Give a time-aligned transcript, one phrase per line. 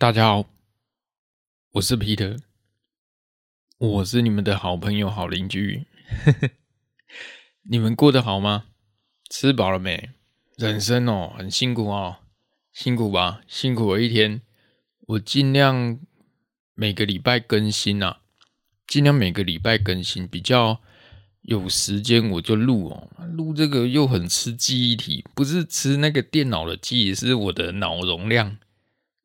[0.00, 0.48] 大家好，
[1.72, 2.38] 我是 Peter，
[3.78, 5.86] 我是你们的好朋友、好邻居。
[7.68, 8.66] 你们过得好吗？
[9.28, 10.10] 吃饱了没？
[10.56, 12.18] 人生哦，很辛苦哦，
[12.72, 13.40] 辛苦吧？
[13.48, 14.40] 辛苦了一天，
[15.00, 15.98] 我尽量
[16.74, 18.20] 每个礼拜更新啊，
[18.86, 20.80] 尽量每个礼拜更新，比较。
[21.42, 28.58] 有时间我就录哦，录这个又很吃记忆体，不是吃那个电脑的记忆，是我的脑容量。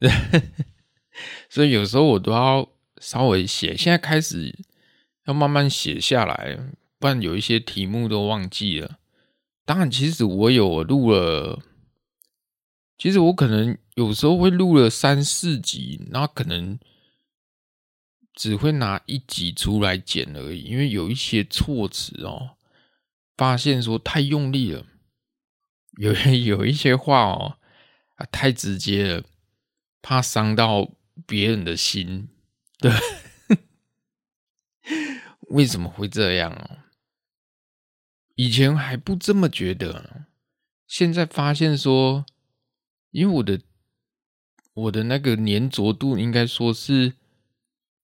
[1.49, 2.69] 所以有时候我都要
[2.99, 4.53] 稍微写，现在开始
[5.25, 6.57] 要慢慢写下来，
[6.99, 8.99] 不然有一些题目都忘记了。
[9.65, 11.61] 当然，其实我有录了，
[12.97, 16.79] 其实我可能有时候会录了三四集，那可能。
[18.35, 22.57] 只会拿一集出来剪而已，因为有一些措辞哦，
[23.37, 24.87] 发现说太用力了，
[25.99, 27.59] 有 有一些话哦
[28.15, 29.23] 啊太直接了，
[30.03, 30.91] 怕伤到
[31.25, 32.29] 别人的心。
[32.77, 32.91] 对，
[35.49, 36.77] 为什么会这样哦？
[38.35, 40.27] 以前还不这么觉得，
[40.85, 42.27] 现在发现说，
[43.09, 43.59] 因为我的
[44.75, 47.13] 我的那个粘着度应该说是。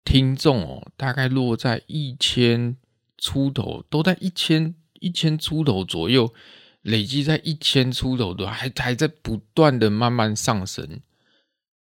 [0.06, 2.78] 听众哦，大概落在一千
[3.16, 6.34] 出头，都在一千一千出头左右，
[6.82, 11.02] 累积在一千出头的，还还在不断的慢慢上升。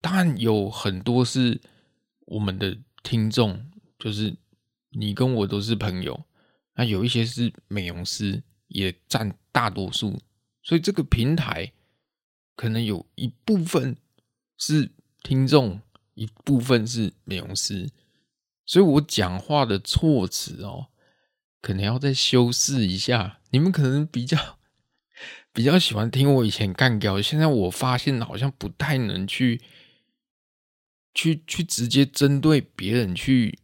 [0.03, 1.61] 当然有很多是
[2.25, 4.35] 我们的听众，就是
[4.89, 6.25] 你跟我都是朋友，
[6.75, 10.19] 那有一些是美容师，也占大多数，
[10.61, 11.71] 所以这个平台
[12.57, 13.95] 可能有一部分
[14.57, 14.91] 是
[15.23, 15.79] 听众。
[16.15, 17.89] 一部分是美容师，
[18.67, 20.89] 所以我讲话的措辞哦，
[21.59, 23.39] 可能要再修饰一下。
[23.49, 24.59] 你们可能比较
[25.51, 29.59] 比较喜欢听我以前干掉，现在我发现好像不太能去
[31.13, 33.59] 去去直接针对别人去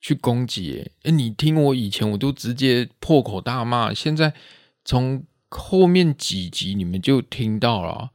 [0.00, 0.90] 去攻击。
[1.02, 4.34] 哎，你听我以前，我都直接破口大骂，现在
[4.84, 8.10] 从后面几集你们就听到了。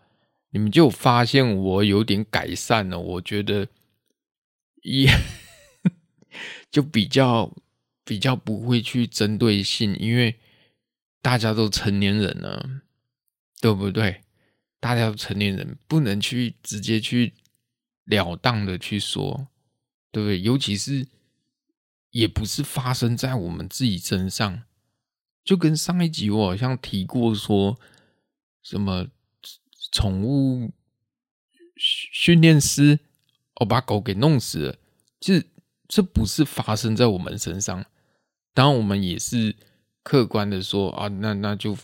[0.52, 3.68] 你们就发现我有点改善了，我觉得
[4.82, 5.08] 也
[6.72, 7.56] 就比较
[8.04, 10.40] 比较不会去针对性，因为
[11.22, 12.82] 大家都成年人了，
[13.62, 14.22] 对不对？
[14.80, 17.34] 大家都成年人，不能去直接去
[18.10, 19.48] 了当的去说，
[20.12, 20.42] 对不对？
[20.42, 21.08] 尤其是
[22.12, 24.64] 也不是发生在我们自己身上，
[25.44, 27.80] 就跟上一集我好像提过说
[28.62, 29.08] 什么。
[29.92, 30.70] 宠物
[31.76, 33.00] 训练师，
[33.56, 34.76] 我把狗给弄死了。
[35.20, 35.44] 其实
[35.88, 37.84] 这不是发生在我们身上，
[38.54, 39.56] 当然我们也是
[40.04, 41.76] 客观的说啊，那那就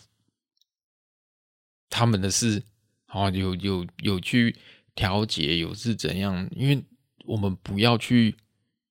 [1.90, 2.62] 他们的事，
[3.08, 4.56] 啊，有有有去
[4.96, 6.50] 调节，有是怎样？
[6.56, 6.84] 因为
[7.26, 8.38] 我们不要去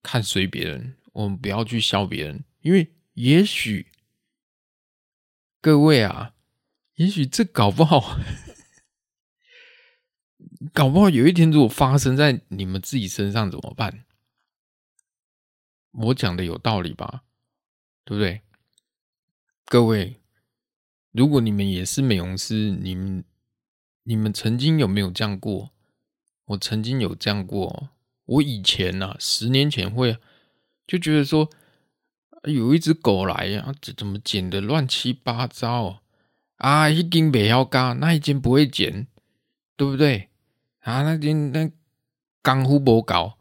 [0.03, 3.91] 看随别人，我们不要去笑别人，因为也许
[5.61, 6.35] 各位啊，
[6.97, 8.21] 也许这搞不好。
[10.73, 14.07] 搞不好有一天，如果发生在你们自己身上怎么办？
[15.93, 17.25] 我讲的有道理吧？
[18.05, 18.41] 对不对？
[19.67, 20.21] 各位，
[21.13, 23.25] 如果你们也是美容师，你们
[24.05, 25.74] 你们曾经有没有这样过？
[26.47, 27.91] 我曾经有这样过。
[28.27, 30.17] 我以前啊，十年前会
[30.87, 31.51] 就觉得说，
[32.45, 36.03] 有一只狗来呀，这怎么剪得乱七八糟
[36.57, 36.89] 啊？
[36.89, 39.07] 一根不要干，那一件不会剪，
[39.77, 40.29] 对不对？
[40.81, 41.71] 啊，那天那
[42.43, 43.39] 功夫不搞，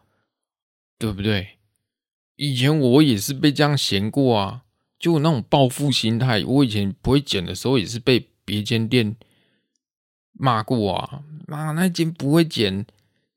[0.98, 1.60] 对不对？
[2.36, 4.64] 以前我也是被这样嫌过啊，
[4.98, 6.44] 就那种报复心态。
[6.44, 9.16] 我以前不会剪的时候，也是被别间店
[10.44, 11.24] 骂过啊。
[11.48, 12.86] 妈，那间不会剪，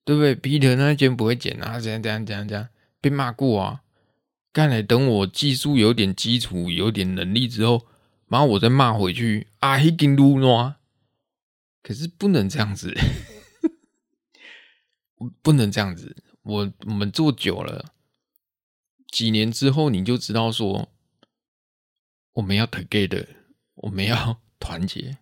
[0.05, 2.69] 对不对？Peter 那间不会剪啊，怎样怎样怎样怎样，
[3.01, 3.83] 被骂过啊。
[4.53, 7.87] 看来等我技术有点基础、有点能力之后，
[8.29, 10.75] 然后我再骂回去啊，一根撸喏。
[11.83, 12.93] 可是不能这样子。
[15.41, 17.93] 不能这样子，我我们做久了，
[19.11, 20.91] 几年之后你就知道说，
[22.35, 23.27] 我们要 together，
[23.77, 25.17] 我们要团结，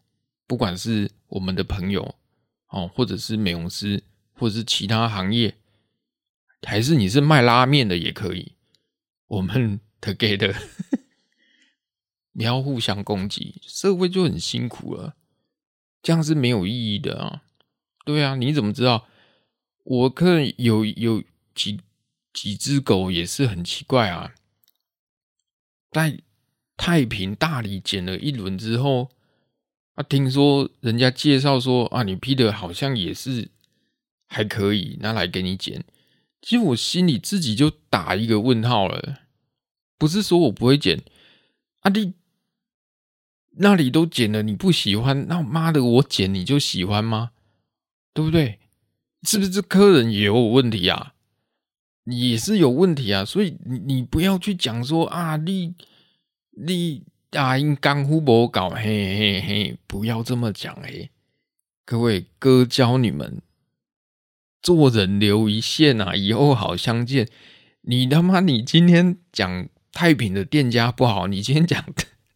[0.49, 2.15] 不管是我们的朋友
[2.69, 4.03] 哦，或者是美容师，
[4.35, 5.57] 或者是其他行业，
[6.63, 8.53] 还是你是卖拉面的也可以，
[9.27, 10.55] 我们 together，
[12.33, 15.17] 不要互相攻击，社会就很辛苦了，
[16.03, 17.43] 这样是没有意义的啊。
[18.05, 19.09] 对啊，你怎么知道？
[19.83, 21.23] 我看有有
[21.55, 21.81] 几
[22.33, 24.35] 几只狗也是很奇怪啊，
[25.91, 26.21] 在
[26.77, 29.11] 太平大理剪了一轮之后，
[29.95, 33.49] 啊，听说人家介绍说啊，你 Peter 好像也是
[34.27, 35.85] 还可以拿来给你剪。
[36.43, 39.21] 其实我心里自己就打一个问号了，
[39.97, 41.03] 不是说我不会剪，
[41.81, 42.15] 啊你
[43.57, 47.31] 那里都剪了，你不喜欢，那妈的我剪你就喜欢吗？
[48.13, 48.59] 对不对？
[49.23, 51.15] 是不是客人也有问题啊？
[52.05, 55.75] 也是有问题啊，所以你你不要去讲说啊，你
[56.51, 57.05] 你
[57.37, 61.11] 啊，因干呼不搞，嘿嘿嘿，不要这么讲嘿。
[61.85, 63.43] 各位哥教你们
[64.63, 67.29] 做人留一线啊，以后好相见。
[67.83, 71.85] 你他妈，你今天讲太平的店家不好，你今天讲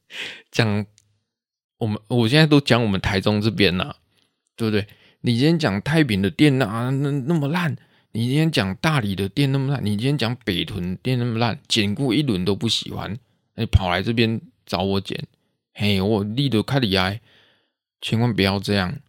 [0.53, 0.87] 讲
[1.79, 3.95] 我们，我现在都讲我们台中这边呐，
[4.57, 4.87] 对不对？
[5.23, 7.75] 你今天讲太平的店啊，那那么烂；
[8.13, 13.17] 你今天讲大理的店那么烂；你今天讲北屯店那么烂，剪过一轮都不喜欢，
[13.57, 15.27] 你跑来这边找我剪，
[15.73, 17.21] 嘿，我立得开厉害，
[18.03, 19.01] 千万不要这样，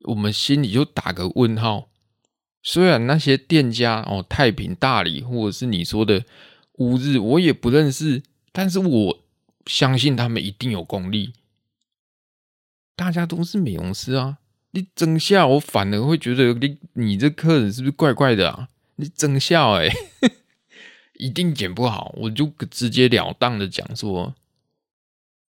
[0.00, 1.88] 我们心里就打个问号。
[2.62, 6.24] 虽然那些店家哦，太平、大理，或者是你说的
[6.74, 8.22] 乌日，我也不认识，
[8.52, 9.18] 但是我
[9.66, 11.32] 相信他们一定有功力。
[12.96, 14.38] 大家都是美容师啊。
[14.72, 18.68] 你整下，我反而会觉得你你这客人是不是怪怪的啊？
[18.96, 19.88] 你整下哎、
[21.16, 24.34] 一定剪不好，我就直截了当的讲说，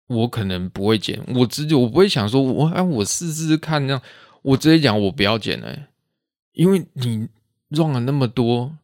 [0.07, 4.01] 我可能不会剪，我直接我不会想说我哎我试试看这样，
[4.41, 5.87] 我直接讲我不要剪了、欸，
[6.53, 7.27] 因为你
[7.71, 8.77] 赚了那么多，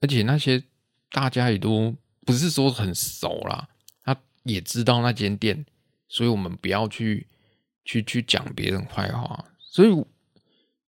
[0.00, 0.64] 而且那些
[1.10, 3.68] 大家也都不是说很熟啦，
[4.04, 5.66] 他也知道那间店，
[6.08, 7.26] 所以我们不要去。
[7.84, 10.04] 去去讲别人坏话，所以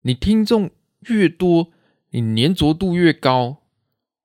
[0.03, 0.71] 你听众
[1.09, 1.73] 越多，
[2.11, 3.63] 你粘着度越高，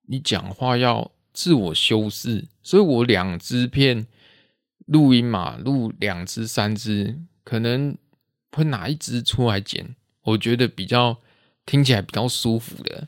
[0.08, 2.50] 你讲话要自我修饰。
[2.62, 4.06] 所以我两支片
[4.88, 7.96] 录音嘛，录两只、三只，可能
[8.52, 11.22] 会拿一只出来剪，我觉得比较
[11.66, 13.08] 听起来比较舒服的，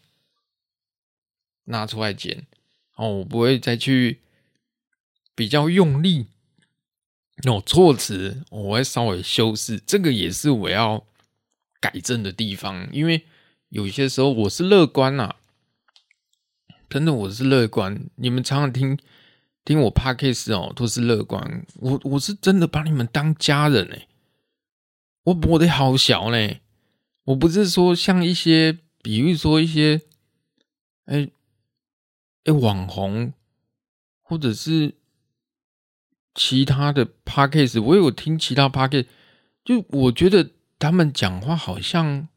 [1.65, 2.45] 拿出来剪。
[2.95, 4.19] 哦，我不会再去
[5.33, 6.27] 比较用力。
[7.43, 11.05] 有措辞，我会稍微修饰，这个也是我要
[11.79, 12.89] 改正的地方。
[12.91, 13.25] 因为
[13.69, 15.37] 有些时候我是乐观啊，
[16.89, 18.09] 真的我是乐观。
[18.15, 18.99] 你们常常听
[19.65, 21.65] 听我 podcast 哦，都是乐观。
[21.75, 24.07] 我我是真的把你们当家人哎，
[25.23, 26.61] 我活得好小嘞。
[27.25, 30.01] 我不是说像一些，比如说一些，
[31.05, 31.29] 哎
[32.45, 33.33] 哎网红，
[34.21, 34.95] 或者是。
[36.35, 39.07] 其他的 podcast 我有听其他 podcast
[39.65, 42.29] 就我觉得他们讲话好像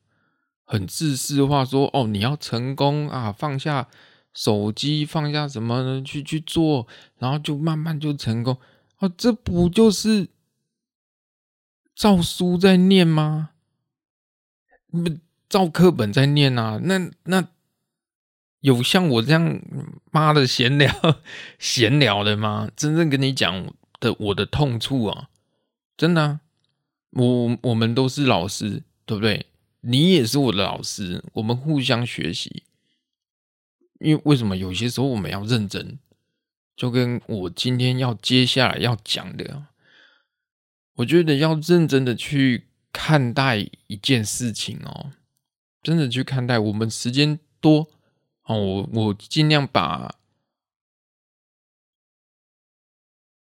[0.65, 3.89] 很自私化，说哦，你要成功啊，放下
[4.35, 6.87] 手机，放下什么呢，去去做，
[7.19, 8.59] 然后就慢慢就成功
[8.97, 10.29] 啊，这不就是
[11.95, 13.51] 照书在念吗？
[14.91, 15.19] 不
[15.49, 16.81] 照课本在念啊？
[16.83, 17.49] 那那
[18.61, 19.61] 有像我这样
[20.11, 20.93] 妈的闲聊
[21.59, 22.71] 闲聊的吗？
[22.77, 23.73] 真正跟你讲。
[24.03, 25.29] 的我的痛处啊，
[25.97, 26.41] 真的，
[27.11, 29.47] 我我们都是老师，对不对？
[29.83, 32.65] 你也是我的老师，我们互相学习。
[34.03, 35.99] 因为为什么有些时候我们要认真？
[36.77, 39.67] 就跟我今天要接下来要讲的，
[40.97, 45.13] 我觉得要认真的去看待一件事情哦，
[45.83, 46.59] 真的去看待。
[46.59, 47.89] 我们时间多
[48.45, 50.17] 哦，我我尽量把。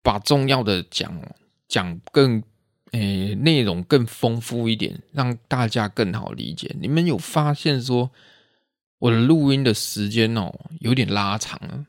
[0.03, 1.21] 把重要的讲
[1.67, 2.41] 讲更
[2.89, 6.75] 诶内容更丰富一点，让大家更好理解。
[6.81, 8.09] 你们有发现说
[9.01, 11.87] 我的录音的时间哦有点拉长了，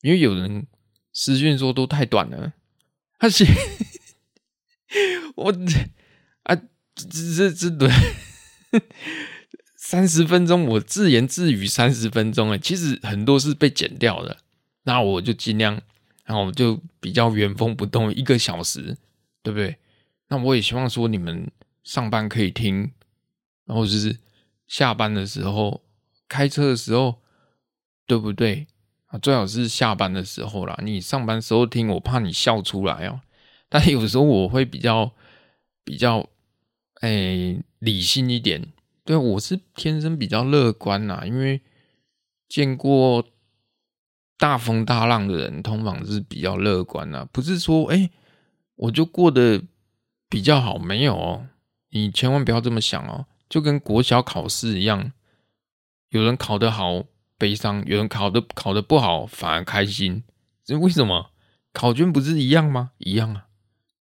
[0.00, 0.66] 因为有人
[1.12, 2.54] 私讯说都太短了。
[3.18, 3.44] 而且
[5.34, 5.52] 我
[6.44, 6.56] 啊
[6.94, 7.90] 这这这对
[9.76, 14.38] 三十分钟，我自言自语三十分钟哎，其实很多是被剪掉的，
[14.84, 15.82] 那我就尽量。
[16.24, 18.96] 然后我就比较原封不动一个小时，
[19.44, 19.76] 对不对？
[20.26, 21.48] 那我也希望说你们
[21.84, 22.90] 上班可以听，
[23.64, 24.18] 然后就是
[24.66, 25.84] 下班的时候
[26.28, 27.22] 开车的时候，
[28.06, 28.66] 对不对？
[29.06, 30.78] 啊，最好是下班的时候啦。
[30.82, 33.20] 你上班时候听，我怕你笑出来哦。
[33.68, 35.12] 但有时候我会比较
[35.84, 36.28] 比较
[37.02, 38.72] 诶理性一点，
[39.04, 41.60] 对，我是天生比较乐观啦，因为
[42.48, 43.26] 见过。
[44.38, 48.10] 大风大浪的人通常是比较乐观啊，不是说哎、
[48.74, 49.62] 我就过得
[50.28, 51.46] 比较好，没有哦，
[51.88, 55.10] 你千万不要这么想哦，就跟国小考试一样，
[56.10, 57.04] 有人考得好
[57.36, 60.22] 悲伤，有人考得考得不好反而开心，
[60.64, 61.30] 这为什么？
[61.72, 62.92] 考卷不是一样吗？
[62.98, 63.48] 一样啊，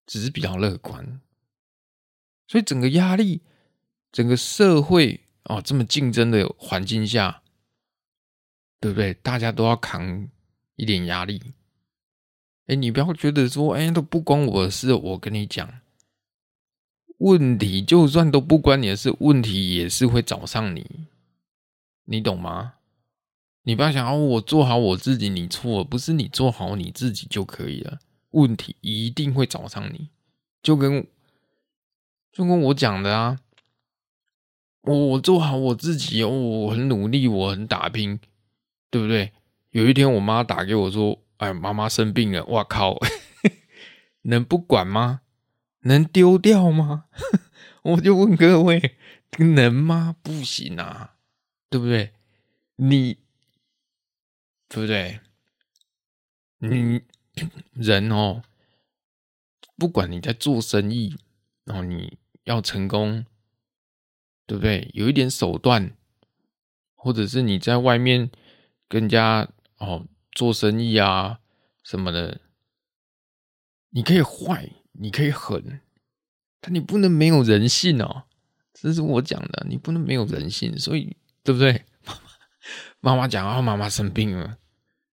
[0.06, 1.20] 只是比较乐观，
[2.48, 3.42] 所以整个压力，
[4.14, 7.42] 整个社会哦，这么竞争的环境下，
[8.80, 9.14] 对不对？
[9.16, 10.30] 大家都要扛
[10.78, 11.42] 一点压力。
[12.68, 14.94] 哎，你不要觉得说，哎，都不关我的事。
[14.94, 15.82] 我跟你讲，
[17.18, 21.08] 问题就算都不关你的事，问题也是会找上你，
[22.06, 22.74] 你懂吗？
[23.64, 28.00] 你不要想，哦，我做好我自己，你错，不是你做好你自己就可以了，
[28.32, 30.10] 问题一定会找上你，
[30.62, 31.08] 就跟
[32.32, 33.40] 就跟我讲的啊。
[34.84, 38.20] 我我做好我自己哦，我很努力，我很打拼，
[38.92, 39.32] 对不对？
[39.72, 43.00] 有一天我妈打给我说：“哎，妈妈生病了。”哇靠，
[44.22, 45.22] 能不管吗？
[45.82, 47.06] 能丢掉吗？
[47.82, 48.96] 我就问各位，
[49.40, 50.16] 能吗？
[50.22, 51.15] 不行啊，
[51.76, 52.14] 对不对？
[52.78, 53.18] 你
[54.70, 55.20] 对不对？
[56.60, 57.02] 你
[57.76, 58.42] 人哦，
[59.76, 61.18] 不管你在做生意，
[61.66, 63.26] 然后你要成功。
[64.48, 64.90] 对不对？
[64.94, 65.98] 有一点手段，
[66.94, 68.30] 或者是你在外面
[68.88, 71.40] 跟人家哦做生意啊
[71.84, 72.40] 什么的，
[73.90, 75.82] 你可以坏，你可以狠，
[76.62, 78.26] 但你不能没有人性哦。
[78.72, 80.78] 这是我讲的，你不能没有人性。
[80.78, 81.86] 所以，对不对？
[83.00, 84.58] 妈妈讲啊，妈妈生病了，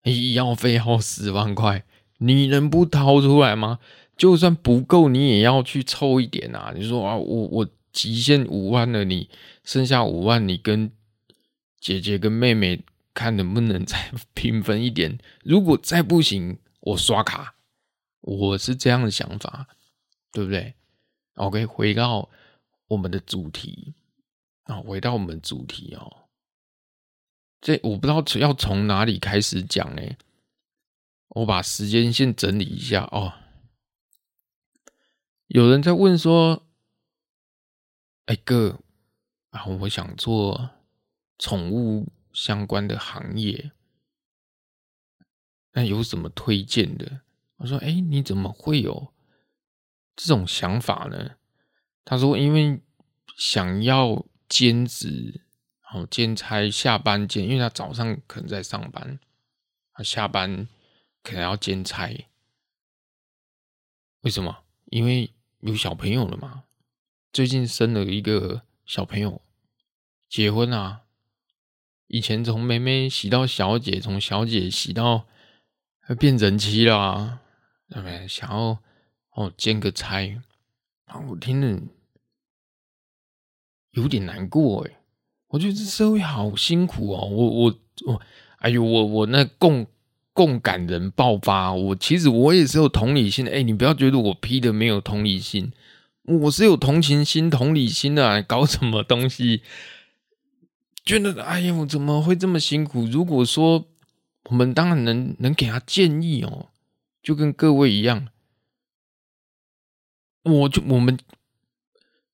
[0.04, 1.84] 医药费要十万块，
[2.20, 3.80] 你能不掏出来吗？
[4.16, 6.72] 就算不够，你也要去凑一点啊。
[6.76, 7.68] 你说啊，我我。
[7.94, 9.28] 极限五万了，你
[9.64, 10.92] 剩下五万，你跟
[11.80, 15.18] 姐姐跟妹妹看能不能再平分一点。
[15.44, 17.56] 如果再不行，我刷卡。
[18.22, 19.68] 我是这样的想法，
[20.32, 20.76] 对不对
[21.38, 22.30] ？OK，回到
[22.90, 23.96] 我们的主题
[24.68, 26.30] 啊，回到我们主题哦。
[27.60, 30.02] 这我不知道要从哪里开始讲呢？
[31.30, 33.34] 我把时间线整理一下哦。
[35.48, 36.64] 有人在问说。
[38.28, 38.82] 哎哥，
[39.52, 40.72] 啊，我想做
[41.40, 43.72] 宠物相关的行业，
[45.72, 47.22] 那有什么推荐的？
[47.56, 49.14] 我说，哎，你怎么会有
[50.14, 51.38] 这种想法呢？
[52.04, 52.82] 他说，因为
[53.38, 55.42] 想要兼职，
[55.80, 59.20] 好兼差，下班兼，因为他早上可能在上班，
[59.94, 60.68] 他下班
[61.24, 62.10] 可能要兼差。
[64.22, 64.64] 为什么？
[64.86, 66.64] 因为有小朋友了嘛。
[67.34, 69.42] 最近生了一个小朋友，
[70.28, 71.04] 结婚啊！
[72.08, 75.28] 以前从妹妹洗到小姐，从小姐洗到
[76.18, 77.42] 变人妻了啊，
[77.90, 78.28] 对不对？
[78.28, 78.82] 想要
[79.32, 80.26] 哦兼个差，
[81.06, 81.82] 啊，我听了
[83.98, 84.92] 有点难过哎，
[85.48, 87.76] 我觉得这社会好辛苦哦，我我
[88.06, 88.22] 我，
[88.60, 89.88] 哎呦，我我那共
[90.34, 95.74] 共感人爆发，我其实我也是有同理心的，哎，你不要觉得我批的没有同理心。
[96.24, 99.64] 我是有同情心、同理心的，搞什么东西？
[101.04, 103.06] 觉得哎呦，怎么会这么辛苦？
[103.06, 103.86] 如果说
[104.50, 106.68] 我们当然能能给他建议哦，
[107.24, 108.28] 就跟各位一样，
[110.44, 111.18] 我就我们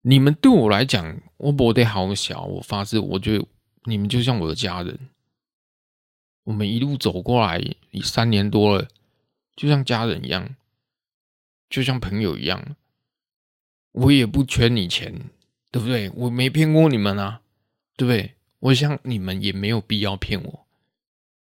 [0.03, 3.45] 你们对我来讲，我不得好小，我发誓，我觉得
[3.85, 4.99] 你们就像我的家人，
[6.43, 7.61] 我们一路走过来
[8.03, 8.87] 三年多了，
[9.55, 10.55] 就像家人一样，
[11.69, 12.75] 就像朋友一样。
[13.93, 15.29] 我也不缺你钱，
[15.71, 16.11] 对不对？
[16.15, 17.41] 我没骗过你们啊，
[17.95, 18.33] 对不对？
[18.59, 20.65] 我想你们也没有必要骗我，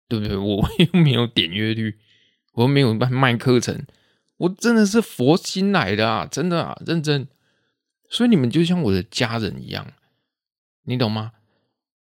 [0.08, 0.36] 对不对？
[0.36, 1.98] 我又没有点阅率，
[2.52, 3.86] 我又没有卖卖课程，
[4.36, 7.26] 我真的是佛心来的啊，真的啊，认真。
[8.14, 9.92] 所以你们就像我的家人一样，
[10.84, 11.32] 你懂吗？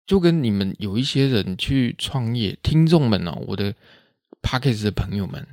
[0.06, 3.74] 就跟你们有一些人去创业，听众们哦，我的
[4.40, 5.46] Podcast 的朋友们，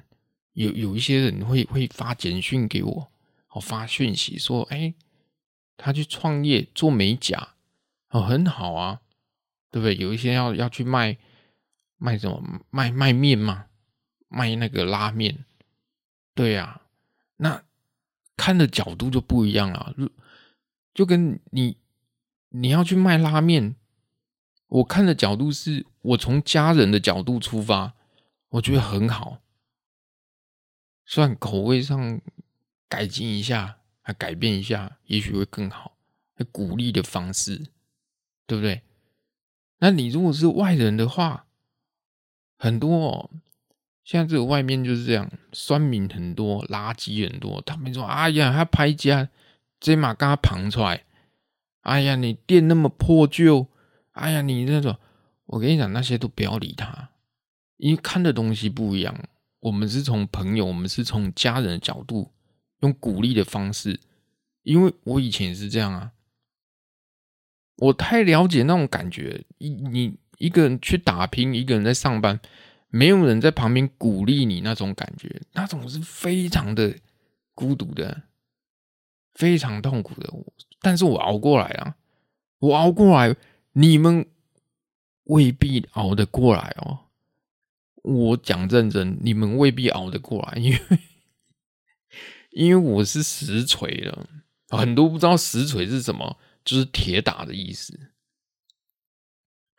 [0.54, 3.12] 有有一些人会会发简讯给我。
[3.52, 4.94] 我发讯息说：“哎，
[5.76, 7.56] 他去创业做美甲，
[8.12, 9.02] 哦，很好啊，
[9.70, 9.98] 对不对？
[9.98, 11.18] 有一些要要去卖
[11.98, 13.66] 卖什么卖卖面嘛，
[14.30, 15.44] 卖那个拉面，
[16.34, 16.80] 对呀。
[17.36, 17.62] 那
[18.38, 19.94] 看的角度就不一样了，
[20.96, 21.78] 就跟你
[22.50, 23.76] 你要去卖拉面，
[24.68, 27.94] 我看的角度是我从家人的角度出发，
[28.50, 29.38] 我觉得很好，
[31.06, 32.20] 算口味上。”
[32.88, 35.98] 改进一下，还改变一下，也许会更好。
[36.52, 37.66] 鼓励的方式，
[38.46, 38.84] 对不对？
[39.80, 41.48] 那你如果是外人的话，
[42.58, 43.30] 很多哦，
[44.04, 47.60] 现在这个外面就是这样，酸民很多，垃圾很多。
[47.64, 49.28] 他们说：“哎呀，他拍家，
[49.86, 51.04] 这马刚刚捧出来。
[51.82, 53.68] 哎呀，你店那么破旧，
[54.14, 54.98] 哎呀，你那种……
[55.46, 57.12] 我跟你讲，那些都不要理他，
[57.78, 59.16] 因为看的东西不一样。
[59.60, 62.32] 我们是从朋友，我们是从家人的角度。”
[62.82, 64.00] 用鼓励的方式，
[64.64, 66.12] 因为我以前也是这样啊。
[67.78, 69.46] 我太了解那种感觉。
[69.60, 72.40] 你你一个人去打拼，一个人在上班，
[72.90, 76.94] 没有人在旁边鼓励你，那种感觉，那种是非常的
[77.54, 78.24] 孤独的，
[79.36, 80.28] 非常痛苦的。
[80.82, 81.96] 但是我熬过来了，
[82.58, 83.36] 我熬过来，
[83.74, 84.28] 你们
[85.26, 87.06] 未必熬得过来哦。
[88.02, 91.00] 我讲认真，你们未必熬得过来，因为
[92.50, 94.28] 因为我是实锤的，
[94.70, 96.40] 很多不知道实锤是什么。
[96.64, 98.10] 就是铁打的意思，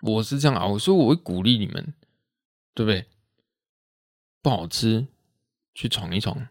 [0.03, 1.95] 我是这样熬，所以我会鼓励你们，
[2.75, 3.07] 对不对？
[4.41, 5.09] 不好吃，
[5.75, 6.47] 去闯一闯，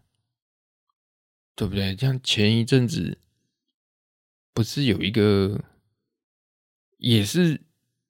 [1.56, 1.96] 对不对？
[1.96, 3.18] 像前一阵子，
[4.54, 5.64] 不是有一个，
[6.98, 7.62] 也是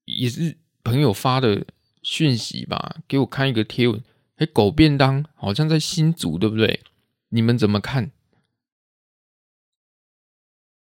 [0.06, 1.66] 也是朋友发的
[2.02, 4.04] 讯息吧，给我看一个贴文，
[4.38, 6.82] 哎，狗便当好像在新竹，对不对？
[7.30, 8.12] 你们怎么看？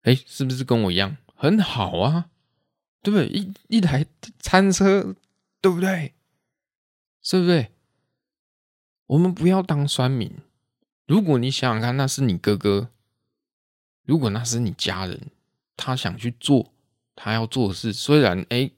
[0.02, 1.18] 哎，是不是跟我一样？
[1.36, 2.30] 很好啊，
[3.02, 3.28] 对不对？
[3.28, 4.06] 一一台
[4.40, 5.16] 餐车，
[5.62, 6.14] 对不对？
[7.22, 7.68] 是不是？
[9.08, 10.32] 我们不要当酸民。
[11.06, 12.90] 如果你想想看，那是你哥哥；
[14.04, 15.30] 如果那是你家人，
[15.76, 16.74] 他想去做
[17.16, 18.72] 他要做的事，虽然哎，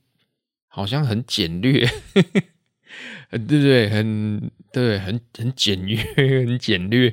[0.67, 1.87] 好像很简略，
[3.31, 3.89] 对不对？
[3.89, 5.97] 很对，很很简约，
[6.45, 7.11] 很简略，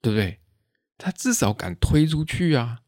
[0.00, 0.38] 对不对？
[0.96, 2.82] 他至少敢推出去啊，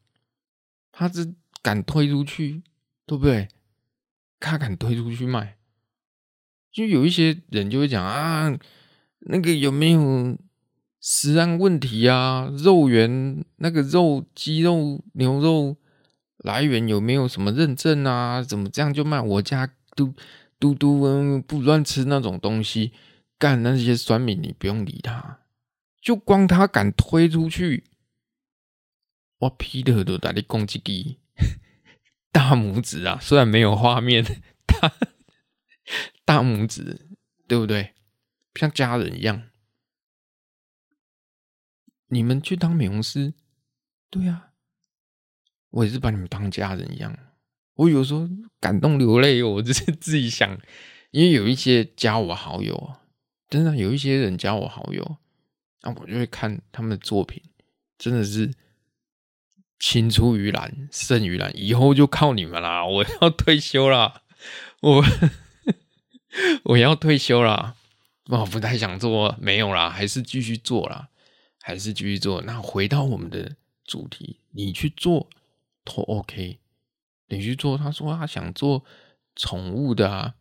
[0.91, 1.33] 他是。
[1.63, 2.63] 敢推出去，
[3.05, 3.47] 对不对？
[4.39, 5.59] 他敢推出去卖，
[6.71, 8.57] 就有一些人就会讲啊，
[9.19, 10.35] 那个有没有
[11.01, 12.47] 食安问题啊？
[12.59, 15.75] 肉源那个肉、鸡肉、牛肉
[16.37, 18.43] 来源有没有什么认证啊？
[18.43, 19.19] 怎么这样就卖？
[19.19, 20.13] 我家嘟
[20.59, 22.93] 嘟嘟嗯，不乱吃那种东西，
[23.39, 25.39] 干那些酸民，你不用理他，
[25.99, 27.85] 就光他敢推出去，
[29.39, 31.17] 我劈的都打你攻击机。
[32.31, 34.23] 大拇指啊，虽然没有画面，
[34.67, 34.93] 大
[36.23, 37.07] 大拇指，
[37.47, 37.95] 对不对？
[38.53, 39.50] 像家人一样。
[42.11, 43.33] 你们去当美容师，
[44.09, 44.51] 对啊，
[45.71, 47.17] 我也是把你们当家人一样。
[47.73, 50.59] 我有时候感动流泪，我就是自己想，
[51.09, 53.01] 因为有一些加我好友啊，
[53.49, 55.17] 真的有一些人加我好友，
[55.81, 57.41] 那我就会看他们的作品，
[57.97, 58.53] 真的是。
[59.83, 62.85] 青出于蓝胜于蓝，以后就靠你们啦！
[62.85, 64.21] 我要退休啦，
[64.79, 65.03] 我
[66.65, 67.75] 我要退休啦，
[68.27, 71.09] 我不太想做，没有啦，还是继续做啦，
[71.61, 72.41] 还是继续做。
[72.41, 75.29] 那回到我们的主题，你去做
[75.83, 76.59] 都 OK，
[77.27, 77.77] 你去做。
[77.77, 78.83] 他说他想做
[79.35, 80.35] 宠物的啊，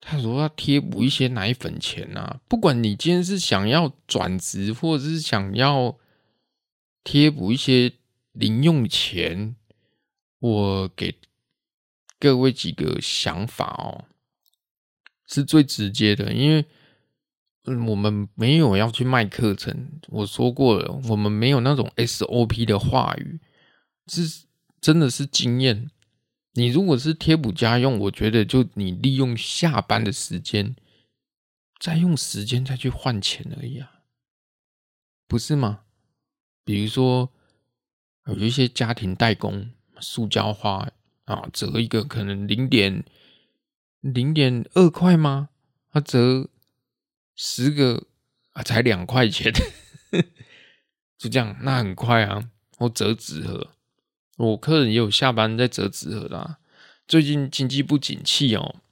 [0.00, 2.40] 他说要贴补一些奶粉钱啊。
[2.48, 5.98] 不管你今天是想要转职，或者是想要。
[7.02, 7.94] 贴补一些
[8.32, 9.56] 零用钱，
[10.38, 11.18] 我给
[12.18, 14.04] 各位几个想法哦，
[15.26, 16.66] 是最直接的，因为
[17.64, 23.40] 嗯我们没有要去卖课程，我说过了，我们没有那种 SOP 的话语，
[24.06, 24.46] 是
[24.80, 25.90] 真的是经验。
[26.54, 30.74] 你如果是贴补家用，我觉得就你利用下班的时间，
[31.78, 34.02] 再用时间再去换钱而已啊，
[35.28, 35.82] 不是吗？
[36.64, 37.30] 比如说，
[38.26, 39.70] 有一些家庭代工，
[40.00, 40.90] 塑胶花
[41.26, 43.04] 啊，折一个可能零点
[44.00, 45.50] 零点二块吗？
[45.92, 46.48] 他折
[47.42, 48.06] 十个
[48.52, 49.50] 啊，才两块钱，
[51.16, 52.50] 就这样，那很快啊。
[52.76, 53.70] 我折纸盒，
[54.36, 56.58] 我客人也有下班在折纸盒啦。
[57.08, 58.82] 最近经济不景气哦，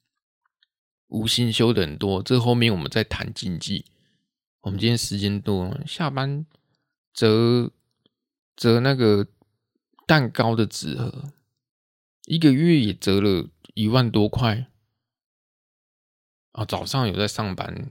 [1.08, 2.22] 无薪休的很多。
[2.22, 3.86] 这后面我们再谈经济。
[4.60, 6.44] 我们今天时间多，下班。
[7.14, 7.70] 折
[8.54, 9.26] 折那个
[10.06, 11.32] 蛋糕的纸盒，
[12.26, 14.66] 一个月也折了一万多块
[16.54, 16.64] 啊！
[16.64, 17.88] 早上有在上班，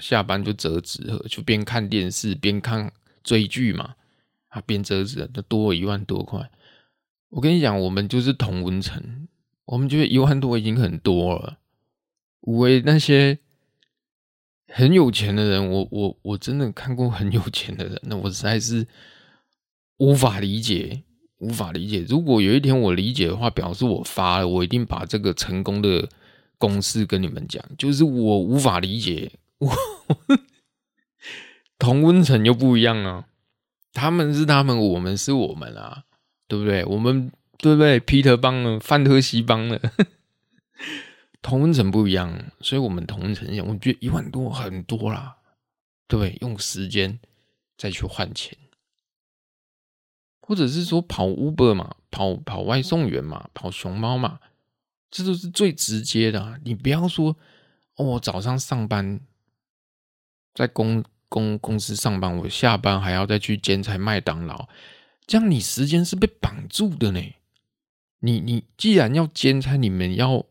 [0.00, 3.96] 下班就折纸，就边看电视边看追剧嘛，
[4.48, 6.50] 啊，边折纸盒，就多了一万多块。
[7.28, 9.28] 我跟你讲，我们就是同文层，
[9.64, 11.58] 我们觉得一万多已经很多了。
[12.40, 13.38] 为那些。
[14.66, 18.84] 很有钱的人，我我我真的看过很有钱的人，那我实在是
[19.98, 21.04] 无法理解，
[21.38, 22.04] 无法理解。
[22.08, 26.08] 如果有一天我理解的话，表示我发了，我一定把这个成功的
[26.58, 27.64] 公式跟你们讲。
[27.76, 29.70] 就是我无法理解，我
[31.78, 33.26] 同温层又不一样啊，
[33.92, 36.04] 他们是他们，我们是我们啊，
[36.48, 36.84] 对不对？
[36.84, 37.98] 我们对不对？
[38.00, 39.80] 皮特帮了，范特西帮了。
[41.42, 43.66] 同温层不一样，所以我们同温层一样。
[43.66, 45.36] 我觉得一万多很多啦，
[46.08, 46.38] 对不对？
[46.40, 47.20] 用时间
[47.76, 48.56] 再去换钱，
[50.40, 54.40] 或者是说跑 Uber 嘛，跑跑外送员嘛，跑熊猫嘛，
[55.10, 56.60] 这都是最直接的。
[56.64, 57.36] 你不要说
[57.96, 59.20] 哦，我早上上班
[60.54, 64.68] 在公公公司上班，我下班还要再去兼差麦当劳，
[65.26, 67.20] 这样你时间是被绑住的呢。
[68.20, 70.44] 你你既然要兼差，你们要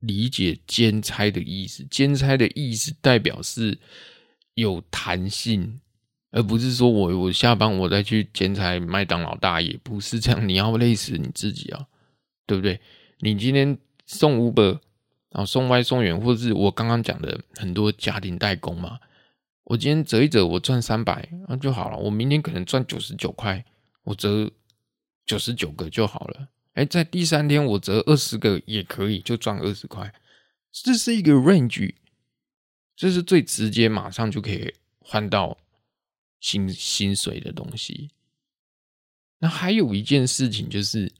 [0.00, 1.84] 理解兼差的意思。
[1.90, 3.78] 兼差的意思代表是
[4.54, 5.80] 有弹性。
[6.30, 11.86] 而不是说我我下班我再去兼差麦当劳大爷，不是这样，你要累死你自己啊，
[12.46, 12.78] 对不对？
[13.20, 13.76] 你今天
[14.06, 14.72] 送 Uber，
[15.30, 18.98] 然后送外送员，或者是我刚刚讲的很多家庭代工嘛，
[19.64, 21.96] 我今天折一折，我赚三百那就好了。
[21.96, 23.64] 我明天可能赚九十九块，
[24.04, 24.50] 我折
[25.24, 26.48] 九十九个就好了。
[26.74, 30.12] 哎，在第三天我折二十个也可以，就赚二十块。
[30.70, 31.94] 这是一个 range，
[32.96, 35.56] 这是最直接，马上就可以换到。
[36.40, 38.10] 薪薪水的东西，
[39.40, 41.12] 那还有一件事情就是，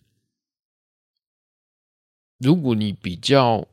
[2.39, 3.67] 如果你比较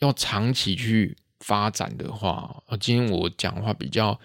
[0.00, 4.20] 要长期去发展的话，啊，今天我讲话比较，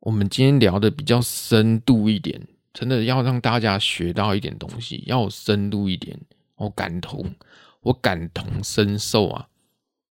[0.00, 6.20] 我们今天聊的比较深度一点，真的要让大家学到一点东西，要深度一点，
[6.56, 7.34] 我感同，
[7.80, 9.48] 我感同身受啊。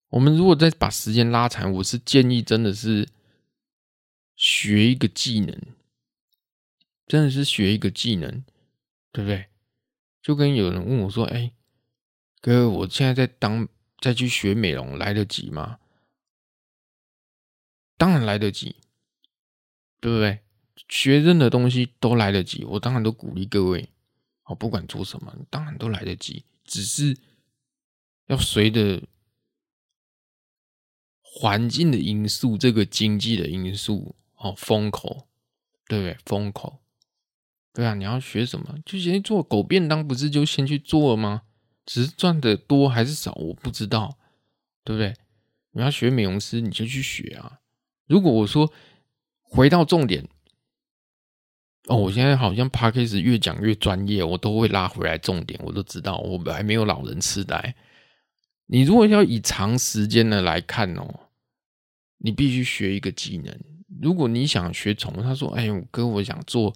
[0.10, 3.08] 我们如果再把时间拉长，我是建议真的是。
[4.36, 5.56] 学一个技能，
[7.06, 8.44] 真的是学一个技能，
[9.12, 9.46] 对不对？
[10.24, 11.54] 就跟有人问我说：“哎，
[12.44, 13.70] 哥，我现在在当，
[14.02, 15.80] 再去学美容来得及吗？”
[17.98, 18.76] 当然来得及，
[20.02, 20.42] 对不对？
[20.90, 23.88] 学任何东西都来得及，我当然都鼓励各位，
[24.44, 27.18] 哦，不管做什么，当然都来得及，只是
[28.26, 29.02] 要随着
[31.22, 34.18] 环境的因素，这个经济的因素。
[34.36, 35.30] 哦，风口，
[35.88, 36.18] 对不对？
[36.26, 36.82] 风口，
[37.72, 38.78] 对啊，你要学什么？
[38.86, 41.44] 就先做狗便当，不是就先去做了吗？
[41.86, 44.18] 只是赚的多还是少，我不知道，
[44.84, 45.14] 对不对？
[45.72, 47.60] 你要学美容师，你就去学啊。
[48.08, 48.72] 如果我说
[49.42, 50.28] 回到重点，
[51.88, 57.76] 哦，我现在好像 Podcast 越讲越专业，我都会拉回来重点，我都知道，我还没有老人痴呆。
[58.68, 61.28] 你如果要以长时间的来看哦，
[62.20, 63.54] 你必须学一个技能。
[64.02, 66.74] 如果你想学宠物，他说：“哎，呦哥，我想做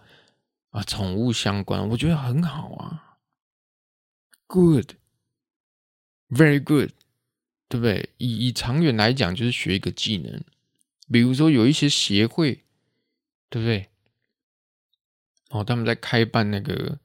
[0.72, 3.07] 啊，宠物相关，我觉得很好啊
[4.48, 5.00] ，good，very
[6.64, 6.92] good，
[7.68, 8.10] 对不对？
[8.18, 10.42] 以以长远来讲，就是学一个技能，
[11.12, 12.64] 比如说有一些协会，
[13.50, 13.90] 对不对？
[15.50, 17.00] 哦，他们在开办那个，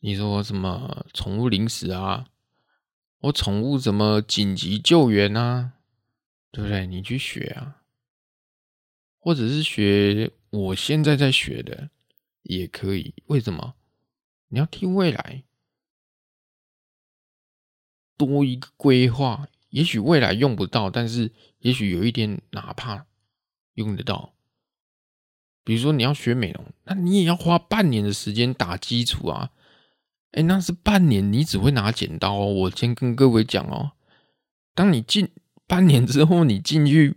[0.00, 2.28] 你说什么宠物零食啊，
[3.20, 5.72] 或宠物什么紧急救援啊，
[6.50, 6.86] 对不对？
[6.86, 7.80] 你去学啊。”
[9.24, 11.88] 或者是学我现在在学的
[12.42, 13.74] 也可以，为什么？
[14.48, 15.42] 你要替未来
[18.16, 19.48] 多一个规划。
[19.70, 23.06] 也许未来用不到，但是也许有一天哪怕
[23.74, 24.34] 用得到。
[25.64, 29.50] 比如说你要学美容，那你也要花半年的时间打基础啊。
[30.32, 32.46] 哎，那是半年，你只会拿剪刀哦。
[32.46, 33.92] 我先跟各位讲哦，
[34.74, 35.28] 当你进
[35.66, 37.16] 半年之后，你进去。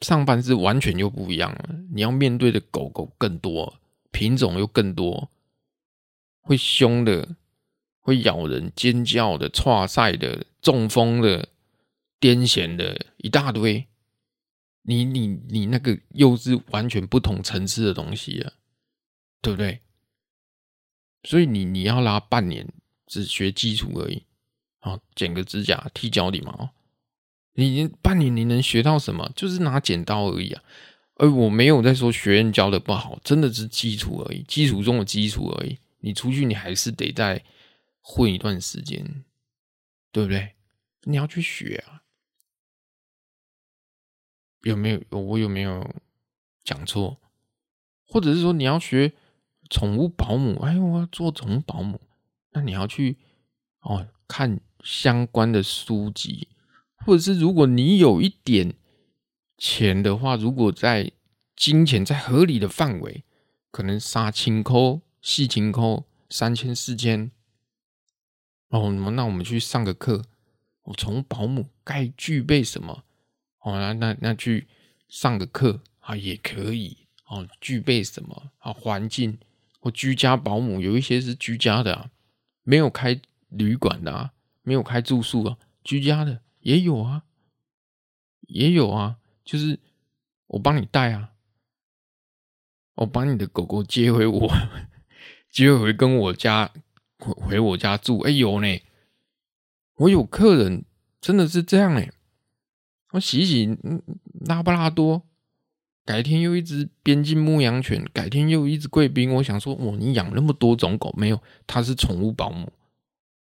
[0.00, 5.30] 上班是完全又不一样了，你要面对的狗狗更多，品种又更多，
[6.42, 7.36] 会凶的，
[8.04, 11.48] 会咬人、尖叫的、挫赛的、中风的、
[12.20, 13.86] 癫痫的一大堆。
[14.82, 18.52] 你你你那个又是完全不同层次的东西了，
[19.40, 19.80] 对不对？
[21.22, 22.68] 所以你你要拉半年，
[23.06, 24.24] 只学基础而已，
[24.80, 26.68] 啊，剪个指甲、剃脚底毛。
[27.54, 29.32] 你半年你能学到什么？
[29.34, 30.62] 就是拿剪刀而已啊！
[31.14, 35.78] 而我没有在说学院教的不好，真的是基础而已，基础中的基础而已。
[36.00, 37.42] 你出去你还是得在
[38.06, 39.24] 混一段时间，
[40.12, 40.54] 对不对？
[41.04, 42.02] 你要去学啊！
[44.62, 45.18] 有没有？
[45.18, 45.94] 我有没有
[46.62, 47.18] 讲错？
[48.06, 49.14] 或者是说你要学
[49.70, 50.60] 宠物保姆？
[50.60, 51.98] 哎，我要做宠物保姆，
[52.50, 53.16] 那你要去
[53.80, 56.48] 哦看相关的书籍。
[56.98, 58.74] 或者是如果你有一点
[59.56, 61.12] 钱的话，如果在
[61.56, 63.24] 金钱在合理的范围，
[63.70, 67.30] 可能杀青抠、细青抠三千四千，
[68.68, 70.24] 哦，那我们去上个课，
[70.82, 73.04] 我从保姆该具备什么？
[73.60, 74.66] 哦，那那那去
[75.08, 78.72] 上个课啊也可以哦，具备什么啊？
[78.72, 79.38] 环境
[79.80, 82.10] 或居家保姆有一些是居家的啊，
[82.62, 86.42] 没有开旅馆的啊，没有开住宿啊，居家的。
[86.60, 87.24] 也有啊，
[88.48, 89.78] 也有啊，就是
[90.46, 91.32] 我帮你带啊，
[92.94, 94.50] 我把你的狗狗接回我，
[95.50, 96.72] 接回跟我家
[97.24, 98.82] 回回我家住，哎有呢，
[99.94, 100.84] 我有客人
[101.20, 102.06] 真的是这样呢。
[103.12, 103.78] 我洗洗
[104.46, 105.22] 拉布拉多，
[106.04, 109.32] 改天又一只边境牧羊犬，改天又一只贵宾。
[109.32, 111.40] 我想说，哦，你养那么多种狗没有？
[111.66, 112.72] 它是宠物保姆，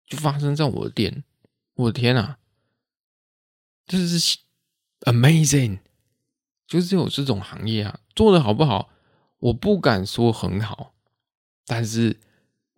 [0.07, 1.23] 就发生在我的店。
[1.75, 2.39] 我的天啊，
[3.87, 4.39] 这是
[5.03, 5.79] amazing！
[6.67, 8.91] 就是有这种行业啊，做的好不好？
[9.39, 10.95] 我不敢说很好，
[11.67, 12.19] 但是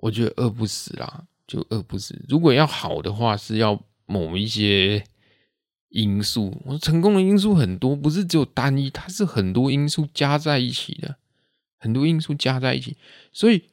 [0.02, 2.22] 我觉得饿不死啦，就饿不死。
[2.28, 5.04] 如果要好的话，是要某一些。
[5.94, 11.16] 因素，我成功的因素很多，不是只有单一，它是很多因素加在一起的，
[11.76, 12.96] 很多因素加在一起，
[13.30, 13.64] 所以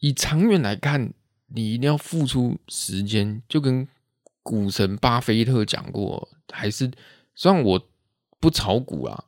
[0.00, 1.14] 以长远来看，
[1.46, 3.40] 你一定要付出时间。
[3.48, 3.88] 就跟
[4.42, 6.90] 股神巴菲特讲过，还是
[7.34, 7.88] 虽然我
[8.38, 9.24] 不炒股啊，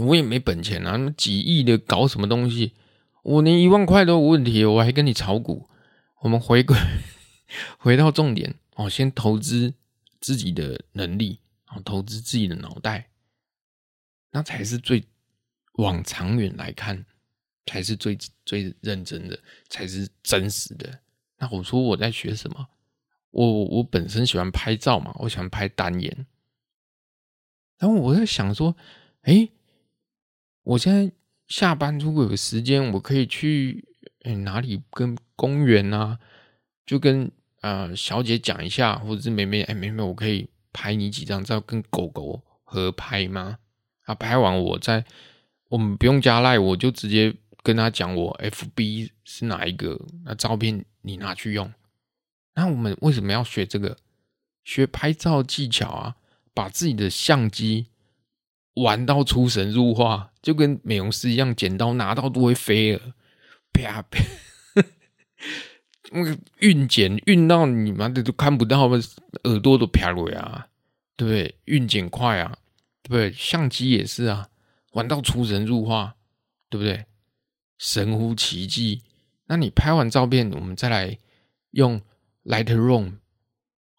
[0.00, 2.72] 我也没本钱啊，那几亿的搞什么东西，
[3.22, 5.68] 我连一万块都有问题，我还跟你炒股？
[6.20, 6.76] 我们回归
[7.78, 9.74] 回到重点，哦先投资。
[10.22, 13.08] 自己的能力，然后投资自己的脑袋，
[14.32, 15.02] 那才是最
[15.76, 17.06] 往长远来看，
[17.64, 21.00] 才是最最认真的，才是真实的。
[21.38, 22.68] 那我说我在学什么？
[23.30, 26.26] 我我本身喜欢拍照嘛，我喜欢拍单眼。
[27.78, 28.76] 然后我在想说，
[29.22, 29.48] 哎，
[30.64, 31.10] 我现在
[31.50, 33.84] 下班如果有时间，我可以去
[34.44, 36.18] 哪里跟公园啊，
[36.86, 37.30] 就跟。
[37.62, 43.58] 呃，小姐讲一下，或者是妹妹，哎，妹妹，我可以拍你几张照，跟狗狗合拍吗？
[44.06, 45.04] 啊，拍完我再，
[45.68, 51.70] 我们不用加赖，我就直接跟他讲我 FB 是哪一个，那照片你拿去用。
[52.54, 53.98] 那我们为什么要学这个？
[54.64, 56.16] 学拍照技巧啊，
[56.54, 57.88] 把自己的相机
[58.76, 63.14] 玩到出神入化，就跟美容师一样，剪刀拿到都会飞了，
[63.72, 64.18] 啪啪。
[66.12, 70.68] 那个运剪运到你妈的都看不到，耳朵都飘了呀，
[71.16, 71.54] 对不对？
[71.66, 72.58] 运剪快啊，
[73.02, 73.32] 对不对？
[73.32, 74.48] 相机也是啊，
[74.92, 76.16] 玩到出神入化，
[76.68, 77.06] 对不对？
[77.78, 79.02] 神乎其技。
[79.46, 81.16] 那你拍完照片，我们再来
[81.70, 82.00] 用
[82.44, 83.18] Lightroom。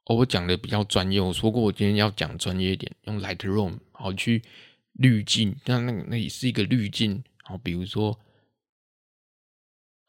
[0.06, 4.44] 哦，我讲的比较专业，我说过我今天要讲专业一点，用 Lightroom 好去
[4.94, 8.20] 滤镜，那那那也是一个滤镜，好，比如说。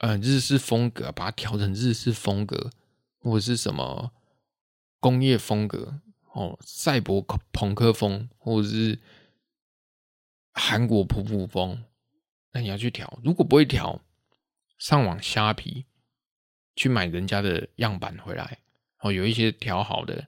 [0.05, 2.73] 嗯，日式风格，把它调成日式风格，
[3.21, 4.11] 或者是什么
[4.99, 6.01] 工业风格
[6.33, 8.99] 哦，赛博朋克风，或者是
[10.53, 11.85] 韩国普普风，
[12.51, 13.21] 那你要去调。
[13.23, 14.03] 如果不会调，
[14.77, 15.87] 上网虾皮
[16.75, 18.59] 去买人家的样板回来，
[19.03, 20.27] 哦，有一些调好的，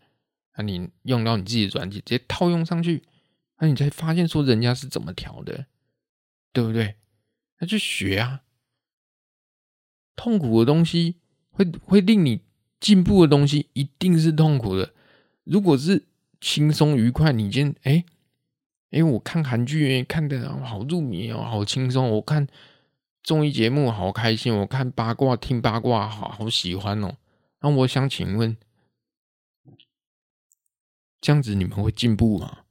[0.57, 3.03] 那你用到你自己的软件，直接套用上去，
[3.59, 5.67] 那你才发现说人家是怎么调的，
[6.53, 6.97] 对不对？
[7.59, 8.43] 那就学啊。
[10.17, 11.17] 痛苦的东西
[11.51, 12.41] 会会令你
[12.79, 14.93] 进步的东西一定是痛苦的。
[15.45, 16.05] 如果是
[16.41, 18.05] 轻松愉快，你今天哎
[18.91, 22.11] 哎，我看韩剧看得好入迷哦，好轻松。
[22.11, 22.47] 我看
[23.23, 27.17] 综艺节目好开心，我看八卦听八卦好好喜欢哦。
[27.61, 28.57] 那我想请问，
[31.21, 32.64] 这样子你们会进步吗？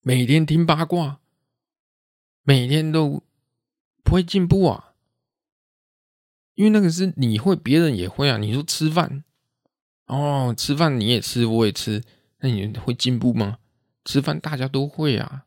[0.00, 1.20] 每天听八卦，
[2.42, 3.22] 每天都
[4.02, 4.94] 不会进步啊？
[6.54, 8.36] 因为那个是你会，别人也会啊。
[8.36, 9.24] 你说吃饭，
[10.06, 12.02] 哦，吃饭你也吃，我也吃，
[12.38, 13.58] 那你会进步吗？
[14.04, 15.46] 吃饭大家都会啊，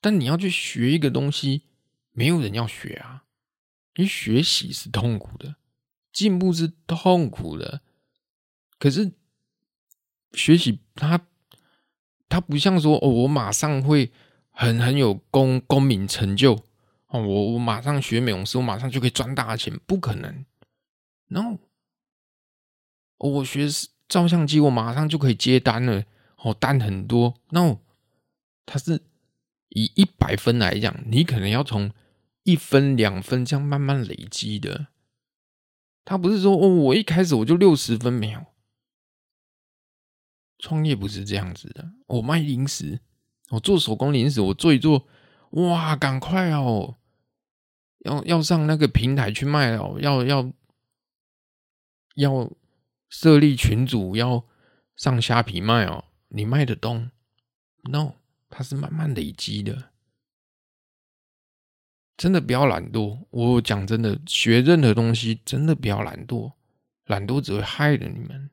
[0.00, 1.62] 但你要去学一个东西，
[2.12, 3.24] 没有人要学啊。
[3.94, 5.54] 因为学习是痛苦的，
[6.12, 7.80] 进步是痛苦的。
[8.78, 9.12] 可是
[10.32, 11.28] 学习它，
[12.34, 14.10] 它不像说哦，我马上会
[14.50, 16.54] 很很有功功名成就。
[17.06, 20.44] 哦，我我马上学美容师，我马上就可以赚大钱，不可能。
[21.28, 21.56] 然后
[23.18, 23.68] 我学
[24.08, 26.02] 照相机，我马上就可以接单了。
[26.38, 27.36] 哦，单很多。
[27.50, 27.76] No，
[28.66, 29.00] 它是
[29.68, 31.92] 以一百分来讲，你可能要从
[32.42, 34.88] 一分、两分这样慢慢累积的。
[36.04, 38.44] 他不是说哦，我一开始我就六十分没有。
[40.64, 41.90] 创业不是这样子的。
[42.06, 42.98] 我卖零食，
[43.50, 45.06] 我做手工零食，我做一做，
[45.50, 46.96] 哇，赶快哦！
[47.98, 50.50] 要要上那个平台去卖哦，要要
[52.14, 52.50] 要
[53.10, 54.42] 设立群组，要
[54.96, 57.10] 上虾皮卖哦，你卖得动
[57.82, 58.14] ？No，
[58.48, 59.90] 它是慢慢累积的，
[62.16, 63.26] 真的不要懒惰。
[63.28, 66.54] 我讲真的，学任何东西真的不要懒惰，
[67.04, 68.48] 懒惰只会害了你们。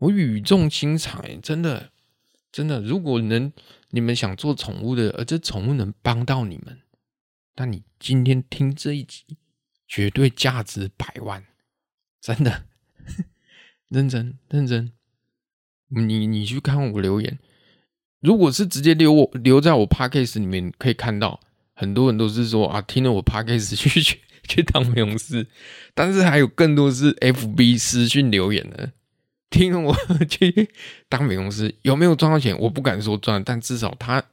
[0.00, 1.90] 我语重心长，真的
[2.52, 3.52] 真的，如果能
[3.90, 6.80] 你们想做宠物的，而这宠物能帮到你们。
[7.54, 9.36] 但你今天听这一集，
[9.86, 11.44] 绝对价值百万，
[12.20, 12.64] 真的，
[13.88, 14.92] 认真认真。
[15.88, 17.38] 你你去看我留言，
[18.20, 21.40] 如果是直接留我留在我 Podcast 里面，可以看到
[21.74, 25.46] 很多人都是说啊，听了我 Podcast 去去去当美容师，
[25.94, 28.92] 但是还有更多是 FB 私讯留言的，
[29.50, 29.94] 听我
[30.26, 30.72] 去
[31.08, 32.56] 当美容师有没有赚到钱？
[32.60, 34.24] 我不敢说赚，但至少他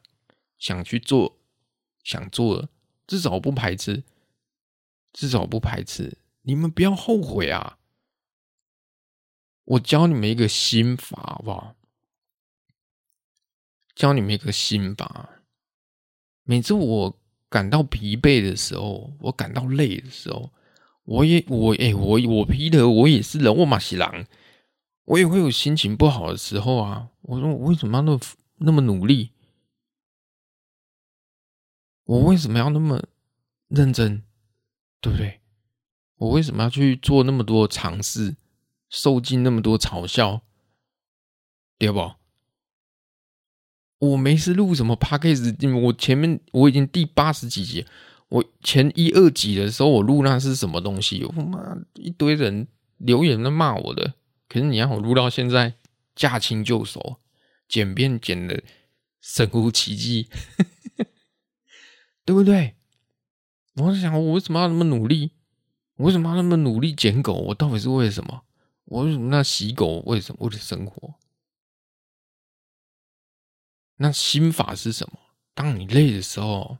[0.59, 1.37] 想去做，
[2.03, 2.69] 想做了，
[3.07, 4.03] 至少不排斥，
[5.11, 7.79] 至少不排斥，你们不要后悔啊！
[9.65, 11.75] 我教你们一个心法，好不好？
[13.95, 15.41] 教你们一个心法。
[16.43, 20.51] 每次我感到疲惫的时候，我感到累的时候，
[21.03, 24.25] 我也我哎、欸、我我皮特我也是人，我马西郎，
[25.07, 27.09] 我也会有心情不好的时候啊。
[27.21, 28.19] 我说我为什么要那么
[28.57, 29.31] 那么努力？
[32.03, 33.03] 我为什么要那么
[33.67, 34.23] 认真？
[35.01, 35.41] 对不对？
[36.17, 38.35] 我为什么要去做那么多尝试？
[38.89, 40.41] 受尽那么多嘲笑，
[41.77, 42.13] 对不？
[43.99, 47.85] 我没事录什么 podcast，我前面我已经第八十几集，
[48.29, 51.23] 我前一二集的时候我录那是什么东西？
[51.25, 52.67] 我妈一堆人
[52.97, 54.13] 留言在骂我的，
[54.47, 55.73] 可是你让我录到现在
[56.15, 57.17] 驾轻就熟，
[57.67, 58.63] 剪片剪的
[59.21, 60.29] 神乎其技，
[62.23, 62.75] 对不对？
[63.75, 65.31] 我在想，我为什么要那么努力？
[65.97, 67.33] 我为什么要那么努力剪狗？
[67.33, 68.43] 我到底是为什么？
[68.85, 70.01] 我为什么那洗狗？
[70.05, 71.15] 为什么为了生活？
[73.97, 75.19] 那心法是什么？
[75.53, 76.77] 当你累的时候，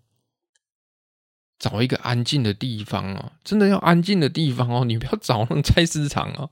[1.59, 6.49] 找一个安静的地方哦，真的要安静的地方哦，你不要找那种菜市场啊、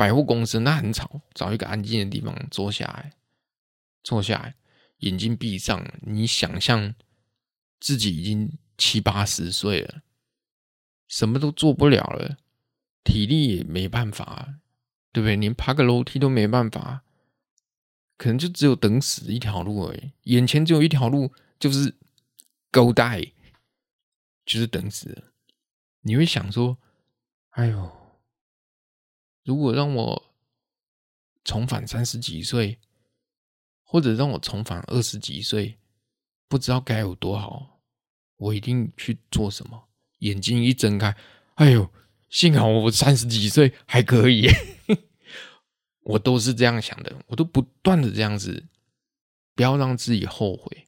[0.00, 1.20] 百货公司，那很吵。
[1.34, 3.12] 找一个安静的地方坐下来，
[4.02, 4.54] 坐下来，
[5.00, 6.94] 眼睛闭上，你想象
[7.78, 10.00] 自己已经七八十岁了，
[11.06, 12.38] 什么都做不了了，
[13.04, 14.56] 体力也没办法。
[15.12, 15.34] 对不对？
[15.34, 17.02] 连爬个楼梯都没办法，
[18.16, 20.12] 可能就只有等死一条路而已。
[20.32, 21.96] 眼前只有一条路，就是
[22.70, 23.32] go die，
[24.46, 25.32] 就是等死。
[26.02, 26.78] 你会想说
[27.58, 27.90] ：“哎呦，
[29.44, 30.34] 如果让我
[31.44, 32.78] 重返三十几岁，
[33.82, 35.78] 或者让我重返二十几岁，
[36.48, 37.80] 不知道该有多好。
[38.36, 39.88] 我一定去做什么？”
[40.20, 41.16] 眼睛一睁开，
[41.54, 41.90] 哎呦！
[42.28, 44.46] 幸好我三十几岁还可以，
[46.04, 48.68] 我都是这样想的，我都不断的这样子，
[49.56, 50.86] 不要让自己后悔，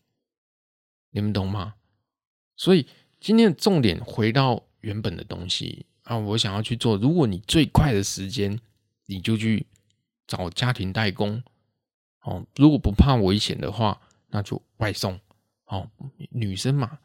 [1.11, 1.75] 你们懂吗？
[2.55, 2.87] 所以
[3.19, 6.97] 今天的重点回到原本的东西啊，我想要去做。
[6.97, 8.59] 如果你最快的时间，
[9.07, 9.67] 你就去
[10.27, 11.43] 找家庭代工
[12.23, 12.47] 哦。
[12.57, 15.19] 如果不怕危险的话，那就外送
[15.67, 15.91] 哦。
[16.31, 16.99] 女生嘛，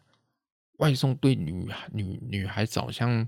[0.78, 3.28] 外送对女女女孩子好像。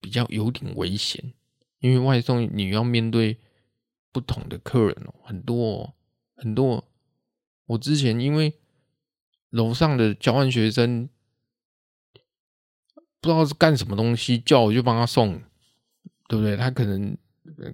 [0.00, 1.32] 比较有点危险，
[1.78, 3.38] 因为外送你要面对
[4.12, 5.94] 不同的客人哦，很多哦
[6.36, 6.84] 很多。
[7.64, 8.52] 我之前因为
[9.48, 11.08] 楼上的交换学生
[13.24, 15.40] 不知道是干什么东西，叫我就帮他送，
[16.28, 16.58] 对不对？
[16.58, 17.16] 他可能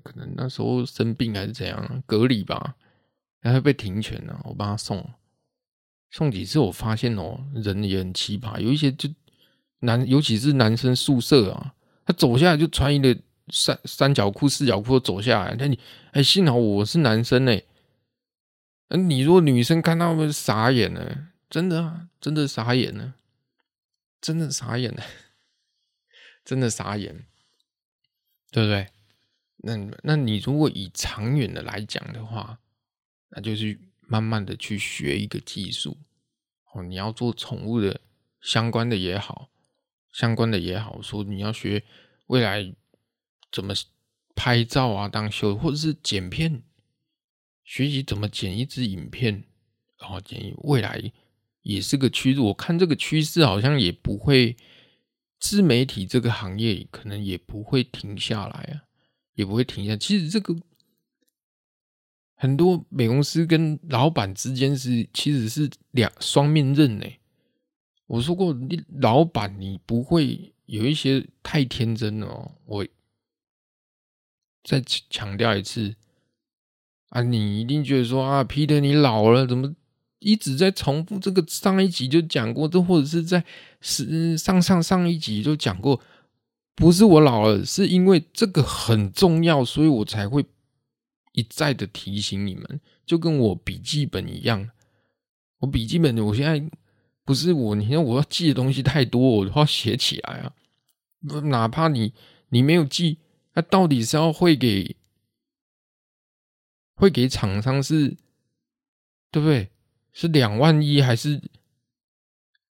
[0.04, 2.76] 可能那时候生病还是怎样，隔离吧，
[3.40, 5.04] 然后被停权了，我帮他送，
[6.12, 9.08] 送几次我发现哦，人也很奇葩，有一些就
[9.80, 11.74] 男，尤其是男生宿舍啊。
[12.06, 13.16] 他走下来就穿一个
[13.48, 15.56] 三三角裤、四角裤走下来。
[15.58, 15.76] 那你
[16.12, 17.60] 哎，幸好我是男生哎。
[18.88, 21.28] 那你如果女生看到会傻眼呢？
[21.48, 23.14] 真的啊，真的傻眼呢，
[24.20, 25.02] 真的傻眼呢，
[26.44, 27.24] 真的傻眼，
[28.50, 28.88] 对不对？
[29.58, 32.58] 那那你如果以长远的来讲的话，
[33.28, 35.98] 那就是慢慢的去学一个技术
[36.72, 36.82] 哦。
[36.82, 38.00] 你要做宠物的
[38.40, 39.50] 相关的也好。
[40.12, 41.84] 相关的也好，说你要学
[42.26, 42.74] 未来
[43.52, 43.72] 怎么
[44.34, 46.64] 拍照啊，当修或者是剪片，
[47.62, 49.44] 学习怎么剪一支影片，
[50.00, 51.12] 然后剪未来
[51.62, 52.40] 也是个趋势。
[52.40, 54.56] 我看这个趋势好像也不会，
[55.40, 58.84] 自媒体这个行业可能也不会停下来啊，
[59.34, 59.96] 也不会停下。
[59.96, 60.54] 其实这个
[62.36, 67.06] 很多美容师跟老板之间是其实是两双面刃呢。
[68.06, 72.52] 我说过，你老板，你不会有一些太天真了哦。
[72.66, 72.86] 我
[74.62, 75.94] 再强调一次
[77.08, 79.74] 啊，你一定觉得说啊，Peter 你老了，怎么
[80.18, 81.42] 一直在重复这个？
[81.46, 83.44] 上一集就讲过，这或者是在
[83.80, 86.00] 是上上上一集就讲过，
[86.74, 90.44] 不是我老了，是因为这个很重要，所以我才会
[91.32, 94.70] 一再的提醒你们，就跟我笔记本一样，
[95.58, 96.70] 我笔记本我现在。
[97.22, 100.52] 不是我，你看我要记的东西太多，我都要写起来啊。
[101.44, 102.12] 哪怕你
[102.48, 103.18] 你没有记，
[103.52, 104.96] 那到底是要汇给
[106.96, 108.16] 汇给厂商是，
[109.30, 109.70] 对不对？
[110.12, 111.40] 是两万一还是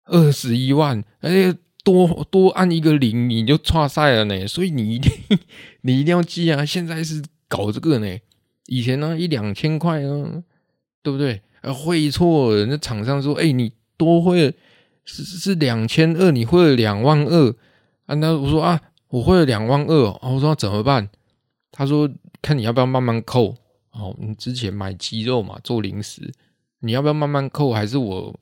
[0.07, 1.05] 二十一万？
[1.21, 4.47] 而且，多多按一个零你就差赛了呢。
[4.47, 5.13] 所以你一定
[5.83, 6.65] 你一定要记啊！
[6.65, 8.19] 现在是搞这个呢，
[8.67, 10.43] 以前呢一两千块啊，
[11.03, 11.43] 对不对？
[11.61, 14.55] 呃，会错了，那厂商说，哎，你多会
[15.05, 17.55] 是是两千二，你会了两万二。
[18.07, 21.09] 啊，那我说啊，我会了两万二，啊，我说怎么办？
[21.73, 22.09] 他说
[22.41, 23.57] 看你要不要慢慢扣。
[23.91, 26.31] 哦，你之前买鸡肉嘛，做零食，
[26.81, 27.73] 你要不要慢慢扣？
[27.73, 28.39] 还是我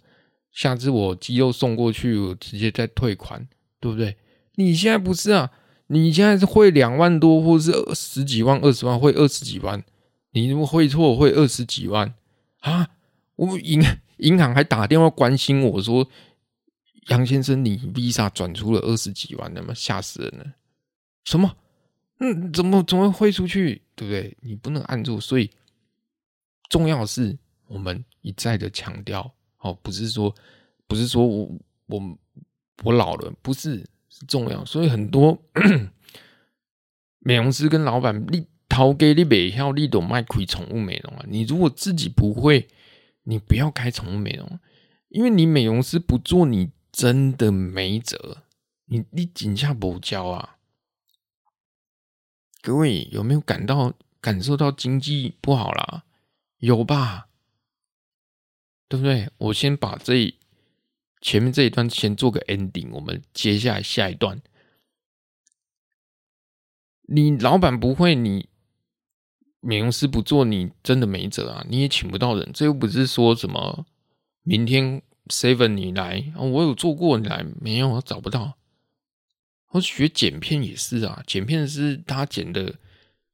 [0.54, 3.46] 下次我鸡肉送过去，我直接再退款，
[3.78, 4.16] 对不对？
[4.54, 5.50] 你现在不是啊？
[5.88, 9.84] 你现在是汇两万多，或者是十几万、二十万，汇二十几万，
[10.30, 12.14] 你如果汇错，汇二十几万
[12.60, 12.88] 啊？
[13.36, 13.82] 我银
[14.18, 16.08] 银行还打电话关心我说。
[17.08, 20.54] 杨先生，你 Visa 转出了二十几万，那么吓死人了！
[21.24, 21.54] 什么？
[22.18, 23.82] 嗯，怎么怎么会汇出去？
[23.94, 24.34] 对不对？
[24.40, 25.20] 你不能按住。
[25.20, 25.50] 所以
[26.70, 27.36] 重要的是，
[27.66, 29.34] 我们一再的强调，
[29.64, 30.32] 哦，不是说，
[30.86, 31.50] 不是说我
[31.86, 32.18] 我
[32.84, 34.64] 我老了，不是是重要。
[34.64, 35.36] 所以很多
[37.18, 41.24] 美容师跟老板，你掏给你美票，你都卖亏宠物美容啊！
[41.28, 42.68] 你如果自己不会，
[43.24, 44.60] 你不要开宠物美容，
[45.08, 46.70] 因为你美容师不做你。
[46.94, 48.44] 真的没辙，
[48.84, 50.58] 你你紧下不交啊？
[52.62, 56.04] 各位有没有感到感受到经济不好啦？
[56.58, 57.26] 有吧？
[58.94, 59.28] 对不对？
[59.38, 60.34] 我先把这
[61.20, 64.40] 前面这一段先做个 ending，我们接下来下一段。
[67.06, 68.48] 你老板不会，你
[69.60, 71.66] 美容师不做，你真的没辙啊！
[71.68, 73.86] 你也请不到人，这又不是说什么
[74.42, 75.02] 明天。
[75.28, 77.88] seven，你来啊，我有做过，你来没有？
[77.88, 78.58] 我找不到。
[79.70, 82.74] 我学剪片也是啊，剪片是他剪的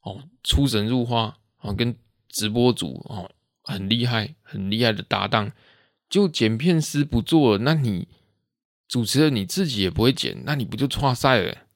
[0.03, 1.97] 哦，出神入化啊，跟
[2.29, 3.29] 直播主哦
[3.71, 5.53] 很厉害，很厉害的搭档。
[6.09, 8.09] 就剪片师不做，那你
[8.89, 11.67] 主持人你自己也不会剪，那你不就差赛了？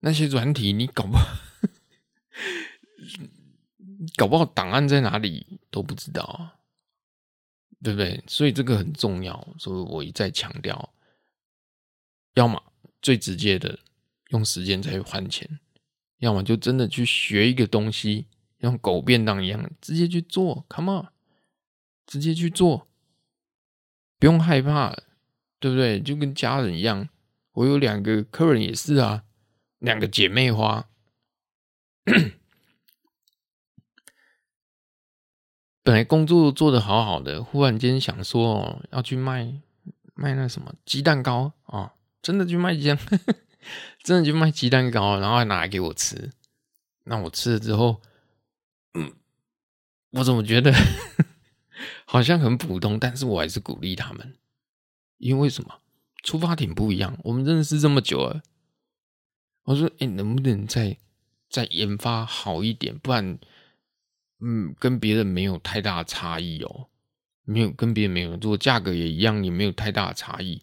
[0.00, 1.26] 那些软体你搞不好，
[4.16, 6.56] 搞不好档案在哪里都不知道啊。
[7.82, 8.22] 对不对？
[8.26, 10.92] 所以这个很重要，所以我一再强调，
[12.34, 12.62] 要么
[13.00, 13.78] 最直接的
[14.32, 15.58] 用时间再换钱，
[16.18, 18.26] 要么就真的去学一个东西，
[18.60, 21.06] 像狗便当一样，直接去做，Come on，
[22.06, 22.86] 直接去做，
[24.18, 24.94] 不用害怕，
[25.58, 26.00] 对不对？
[26.00, 27.08] 就跟家人一样，
[27.52, 29.24] 我有两个客人也是啊，
[29.78, 30.88] 两个姐妹花。
[35.82, 39.60] 本来工作做得好好的，忽然间想说要去卖
[40.14, 42.98] 卖那什么鸡蛋糕哦，真的去卖鸡蛋，
[44.04, 46.30] 真的去卖鸡蛋糕，然后还拿来给我吃。
[47.04, 48.02] 那我吃了之后，
[48.94, 49.12] 嗯，
[50.10, 50.72] 我怎么觉得
[52.04, 52.98] 好像很普通？
[52.98, 54.36] 但是我还是鼓励他们，
[55.18, 55.80] 因为什么？
[56.22, 57.18] 出发点不一样。
[57.24, 58.42] 我们认识这么久了，
[59.64, 60.98] 我说，哎，能不能再
[61.48, 62.98] 再研发好一点？
[62.98, 63.38] 不然。
[64.42, 66.88] 嗯，跟别人没有太大的差异哦，
[67.44, 70.62] 没有跟别人没有，如果价格也一样，也没有太大的差异，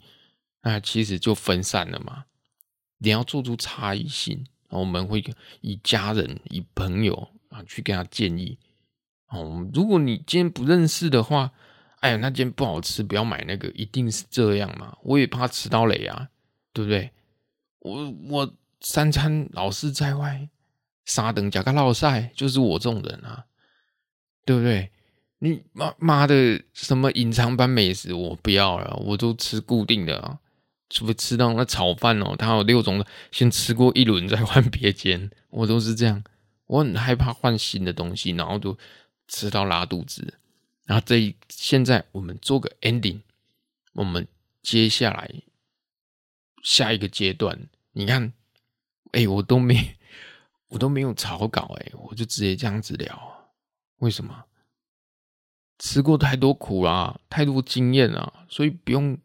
[0.64, 2.26] 那其实就分散了嘛。
[2.98, 5.24] 你要做出差异性，我们会
[5.62, 8.58] 以家人、以朋友啊去跟他建议
[9.30, 9.68] 哦。
[9.74, 11.52] 如果你今天不认识的话，
[12.00, 14.98] 哎呀，那今天不好吃，不要买那个，一定是这样嘛。
[15.04, 16.30] 我也怕吃到雷啊，
[16.74, 17.12] 对不对？
[17.80, 20.50] 我我三餐老是在外，
[21.06, 23.46] 三顿加个烙赛，就是我这种人啊。
[24.46, 24.90] 对不对？
[25.40, 30.40] 你妈妈的什么隐藏版美食我不要了，我都吃固定的啊，
[30.90, 36.24] 除非吃到那炒饭哦，它有六种的，先吃过一轮再换别间，我都是这样。
[36.68, 38.78] 我很害怕换新的东西，然后就
[39.28, 40.36] 吃到拉肚子。
[40.86, 43.22] 然后这一现在我们做个 ending，
[43.94, 44.28] 我们
[44.62, 45.42] 接下来
[46.62, 48.32] 下一个阶段，你看，
[49.12, 49.98] 哎，我都没
[50.68, 53.50] 我都没有草稿，哎，我就直接这样子聊。
[53.98, 54.46] 为什么？
[55.80, 59.18] 吃过太多苦啦，太多经验了，所以不用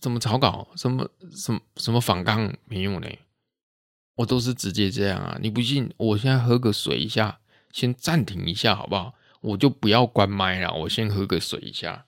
[0.00, 3.18] 怎么草稿，什么什么什么反纲没用嘞，
[4.16, 5.38] 我都是直接这样啊！
[5.40, 5.92] 你不信？
[5.96, 7.40] 我现在喝个水一下，
[7.70, 9.14] 先暂停一下好不好？
[9.42, 12.06] 我就不要关麦了，我先喝个水一下。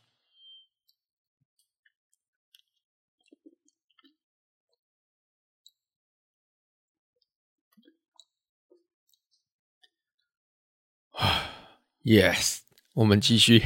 [11.13, 11.51] 啊，
[12.03, 12.61] Yes，
[12.95, 13.63] 我们继续。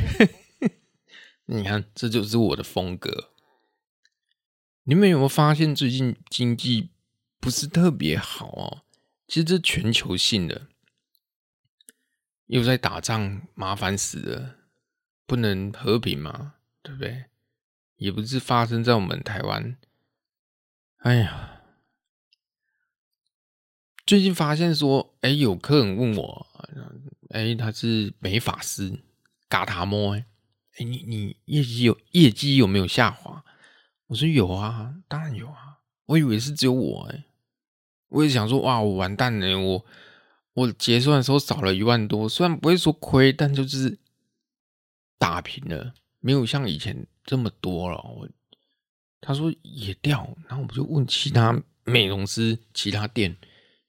[1.47, 3.31] 你看，这就是我的风格。
[4.85, 6.91] 你们有没有发现最近经济
[7.43, 8.85] 不是特别好哦？
[9.27, 10.69] 其实这全球性的，
[12.47, 14.59] 又在打仗，麻烦死了，
[15.27, 17.25] 不能和平嘛，对不对？
[17.97, 19.77] 也不是发生在我们台湾。
[20.99, 21.63] 哎呀，
[24.07, 26.47] 最近发现说，哎，有客人问我，
[27.31, 29.03] 哎，他是美法师，
[29.49, 30.25] 嘎他摸，哎，
[30.79, 33.45] 你你业绩有业绩有没有下滑？
[34.07, 35.81] 我说有啊，当然有啊。
[36.07, 37.25] 我以为是只有我哎，
[38.13, 39.85] 我也想说哇，我完蛋了，我
[40.55, 43.99] 我结算的时候少了一万多，虽然不会说亏，但就是
[45.19, 47.97] 打平了，没有像以前这么多了。
[48.03, 48.29] 我
[49.21, 53.37] 他说也掉，然后我就问其他美容师、其他店，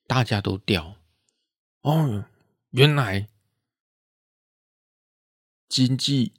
[0.06, 0.96] 大家都掉。
[1.82, 2.24] 哦，
[2.70, 3.28] 原来
[5.68, 6.32] 经济，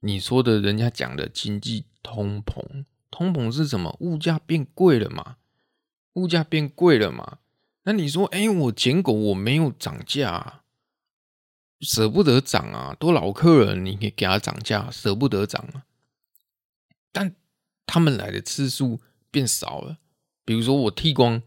[0.00, 2.86] 你说的人家讲的经济通膨。
[3.10, 3.94] 通膨是什么？
[4.00, 5.36] 物价变贵了嘛？
[6.20, 7.38] 物价变贵了嘛？
[7.84, 10.64] 那你说，哎，我捡狗我没有涨价啊，
[11.80, 15.86] 舍不得涨啊，都老客人，你可以给他涨价，舍不得涨啊。
[17.10, 17.34] 但
[17.86, 19.00] 他们来的次数
[19.30, 19.96] 变少了，
[20.44, 21.42] 比如说我剃光，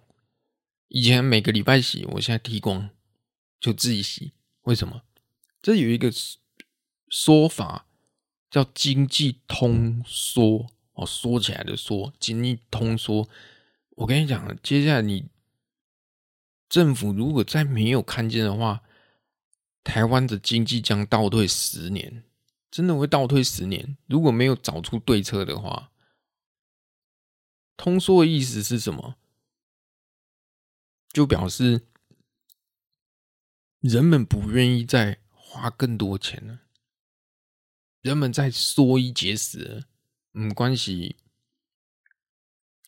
[0.87, 2.89] 以前每个礼拜洗，我现在剃光
[3.59, 4.33] 就自己洗。
[4.63, 5.03] 为什么？
[5.61, 6.11] 这有一个
[7.09, 7.85] 说法
[8.49, 10.67] 叫经济通缩。
[10.93, 13.29] 哦，说起来的说，经济通缩。
[13.95, 15.29] 我跟你讲，接下来你
[16.67, 18.83] 政府如果再没有看见的话，
[19.83, 22.23] 台湾的经济将倒退十年，
[22.71, 23.97] 真的会倒退十年。
[24.07, 25.91] 如果没有找出对策的话，
[27.77, 29.15] 通缩的意思是什么？
[31.11, 31.85] 就表示
[33.79, 36.61] 人们不愿意再花更多钱了，
[38.01, 39.85] 人们在缩衣节食
[40.33, 40.51] 嗯。
[40.51, 41.17] 关系，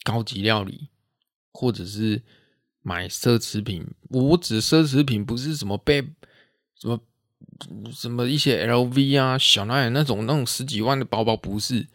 [0.03, 0.89] 高级料理
[1.55, 2.21] 或者是
[2.81, 6.01] 买奢侈品，我指奢侈品不是什么背
[6.77, 6.99] 什么
[7.91, 11.87] 什么一些 LV 啊、小奈那种那种十几万的包包，不是。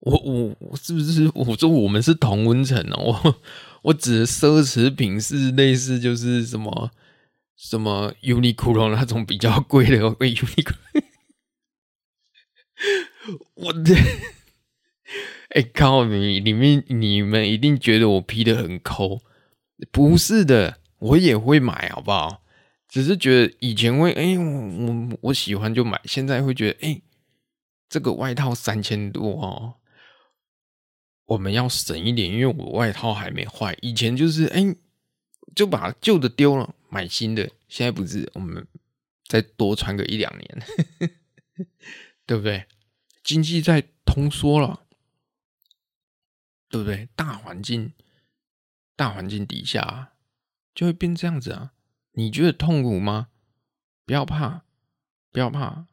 [0.00, 3.20] 我我我是不是我说我们是同温层哦？
[3.24, 3.40] 我
[3.82, 6.90] 我指的奢侈品是类似就是什么
[7.56, 10.74] 什么 Uniqlo 那种比较贵的，Uniqlo。
[13.54, 13.94] 我 的。
[15.50, 16.38] 哎、靠你！
[16.38, 19.20] 里面你们一定觉得我批的很抠，
[19.90, 22.44] 不是的，我也会买，好不好？
[22.88, 27.02] 只是觉得以前会，哎、我我我喜欢就买，现在会觉得，哎、
[27.88, 29.74] 这个外套三千多哦，
[31.26, 33.76] 我们要省一点，因为我外套还没坏。
[33.82, 34.76] 以前就是，哎、
[35.56, 37.50] 就把旧的丢了，买新的。
[37.68, 38.64] 现在不是，我们
[39.26, 40.62] 再多穿个一两年，
[42.24, 42.66] 对不对？
[43.24, 44.86] 经济在通缩了。
[46.70, 47.08] 对不对？
[47.14, 47.92] 大环境，
[48.96, 50.12] 大环境底下
[50.72, 51.72] 就会变这样子啊！
[52.12, 53.28] 你觉得痛苦吗？
[54.06, 54.62] 不要怕，
[55.32, 55.86] 不要怕，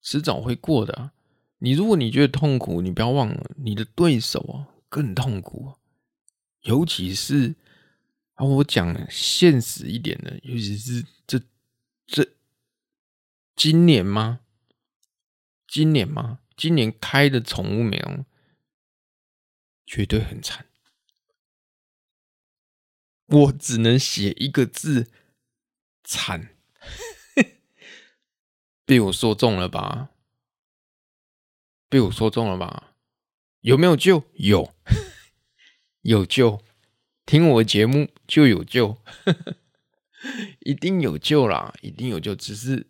[0.00, 1.12] 迟早会过的啊。
[1.58, 5.74] 你如果你觉得痛苦，你不要忘了，你的对手啊更痛苦。
[6.62, 7.56] 尤其是
[8.34, 11.40] 啊，我讲现实一点的，尤其是这
[12.06, 12.34] 这
[13.56, 14.40] 今年吗？
[15.66, 16.38] 今年吗？
[16.56, 18.24] 今年开的宠物美容。
[19.94, 20.66] 绝对很惨，
[23.26, 25.08] 我只能写一个字：
[26.02, 26.56] 惨。
[28.84, 30.10] 被我说中了吧？
[31.88, 32.96] 被我说中了吧？
[33.60, 34.24] 有没有救？
[34.34, 34.74] 有，
[36.02, 36.64] 有救。
[37.24, 38.98] 听我节目就有救，
[40.66, 42.34] 一定有救啦，一定有救。
[42.34, 42.88] 只是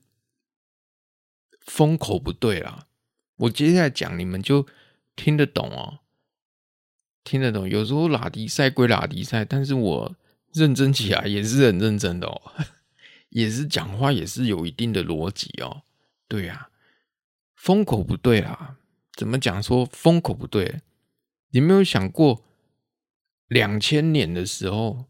[1.61, 2.89] 风口不对啦。
[3.37, 4.67] 我接下来讲，你们就
[5.15, 6.01] 听得懂哦。
[7.25, 10.15] 听得懂，有时候拉迪赛归拉迪赛，但是我
[10.53, 12.53] 认真起来也是很认真的哦，
[13.31, 15.83] 也是讲话也是有一定的逻辑哦。
[16.29, 16.69] 对呀，
[17.55, 18.77] 风口不对啦，
[19.15, 20.83] 怎么讲说风口不对？
[21.53, 22.45] 你没有想过
[23.49, 25.07] 两千年的时候，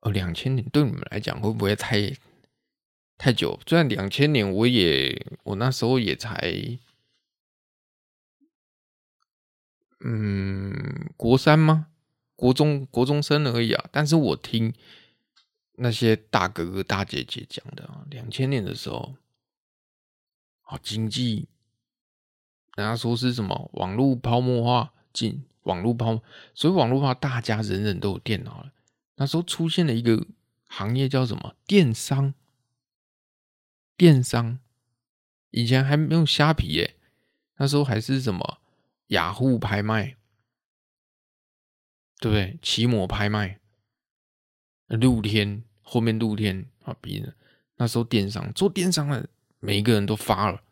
[0.00, 2.14] 哦，两千年对你们来讲会不会太
[3.16, 3.58] 太久？
[3.66, 6.78] 虽然两千年我也我那时候也才。
[10.06, 11.86] 嗯，国三吗？
[12.36, 13.88] 国中国中生而已啊。
[13.90, 14.74] 但是我听
[15.76, 19.14] 那些大哥哥大姐姐讲的啊，两千年的时候，
[20.64, 21.48] 啊，经济，
[22.76, 26.22] 人家说是什么网络泡沫化，进网络泡沫，
[26.54, 28.72] 所以网络化，大家人人都有电脑了。
[29.16, 30.26] 那时候出现了一个
[30.66, 31.56] 行业叫什么？
[31.66, 32.34] 电商，
[33.96, 34.58] 电商，
[35.50, 36.96] 以前还没有虾皮耶，
[37.56, 38.58] 那时候还是什么
[39.08, 40.16] 雅虎拍卖，
[42.18, 42.58] 对不对？
[42.62, 43.60] 奇摩拍卖，
[44.86, 47.34] 露天后面露天啊，比的
[47.76, 49.28] 那时候电商做电商的
[49.58, 50.62] 每一个人都发了，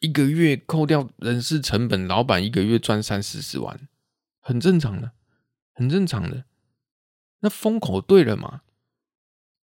[0.00, 3.88] 一个月扣掉人事成本，老板一个月赚三四十万，
[4.40, 5.12] 很正常的，
[5.74, 6.44] 很正常的。
[7.40, 8.62] 那风口对了嘛？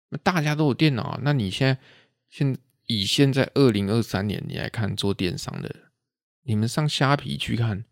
[0.09, 1.81] 那大家都有电脑，那你现在
[2.29, 5.88] 现以现在二零二三年你来看做电商的，
[6.49, 7.85] 你们上虾皮去看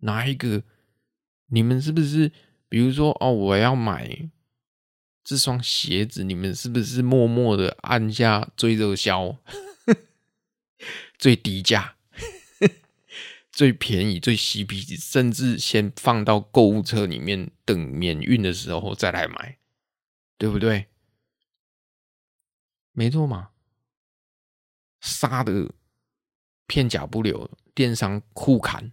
[0.00, 0.62] 哪一个？
[1.46, 2.30] 你们是不是
[2.68, 4.30] 比如说哦，我要买
[5.24, 9.38] 这双鞋子，你们是不是默默的按下最热销、
[11.16, 11.96] 最低价、
[13.50, 19.56] 最便宜、最 CP，甚至先放到购物车里面等免运的时候再来买，
[20.36, 20.88] 对不对？
[22.92, 23.48] 没错嘛。
[25.00, 25.72] 杀的
[26.66, 28.92] 片甲不留，电商互砍，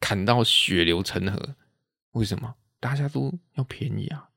[0.00, 1.56] 砍到血流成河。
[2.12, 2.56] 为什么？
[2.80, 4.30] 大家都要便宜啊！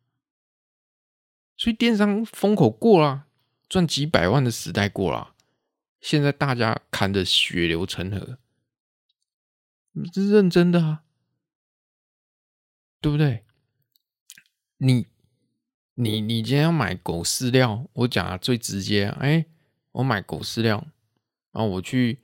[1.55, 3.27] 所以电商风口过了，
[3.69, 5.35] 赚几百万的时代过了。
[5.99, 8.39] 现在大家砍的血流成河，
[10.11, 11.03] 是认真的啊，
[12.99, 13.45] 对不对？
[14.77, 15.05] 你
[15.93, 19.45] 你你今天要买狗饲料，我讲的最直接，哎，
[19.91, 20.87] 我买狗饲料。
[21.51, 22.23] 然后我去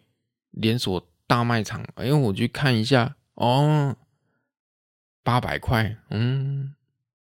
[0.50, 3.96] 连锁大卖场，哎我去看一下，哦，
[5.22, 6.74] 八百块，嗯，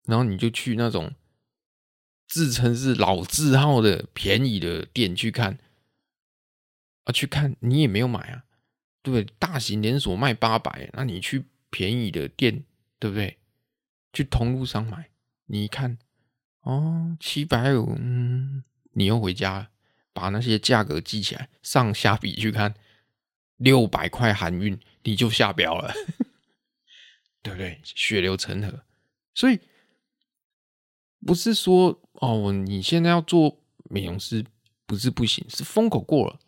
[0.06, 1.14] 然后你就去那种
[2.28, 5.60] 自称是老字号的便宜的店去看，
[7.04, 8.44] 啊，去看你也没有买啊，
[9.02, 9.34] 对不对？
[9.38, 12.66] 大型连锁卖八百，那你去便宜的店，
[13.00, 13.38] 对不对？
[14.12, 15.12] 去通路上买，
[15.46, 15.98] 你一看，
[16.62, 18.64] 哦，七百五，嗯，
[18.94, 19.70] 你又回家。
[20.16, 22.76] 把那些价格记起来，上虾皮去看，
[23.58, 25.94] 六百块含运，你就下标了，
[27.42, 27.82] 对不对？
[27.84, 28.84] 血流成河，
[29.34, 29.60] 所以
[31.26, 34.46] 不是说哦，你现在要做美容师
[34.86, 36.40] 不是不行，是风口过了，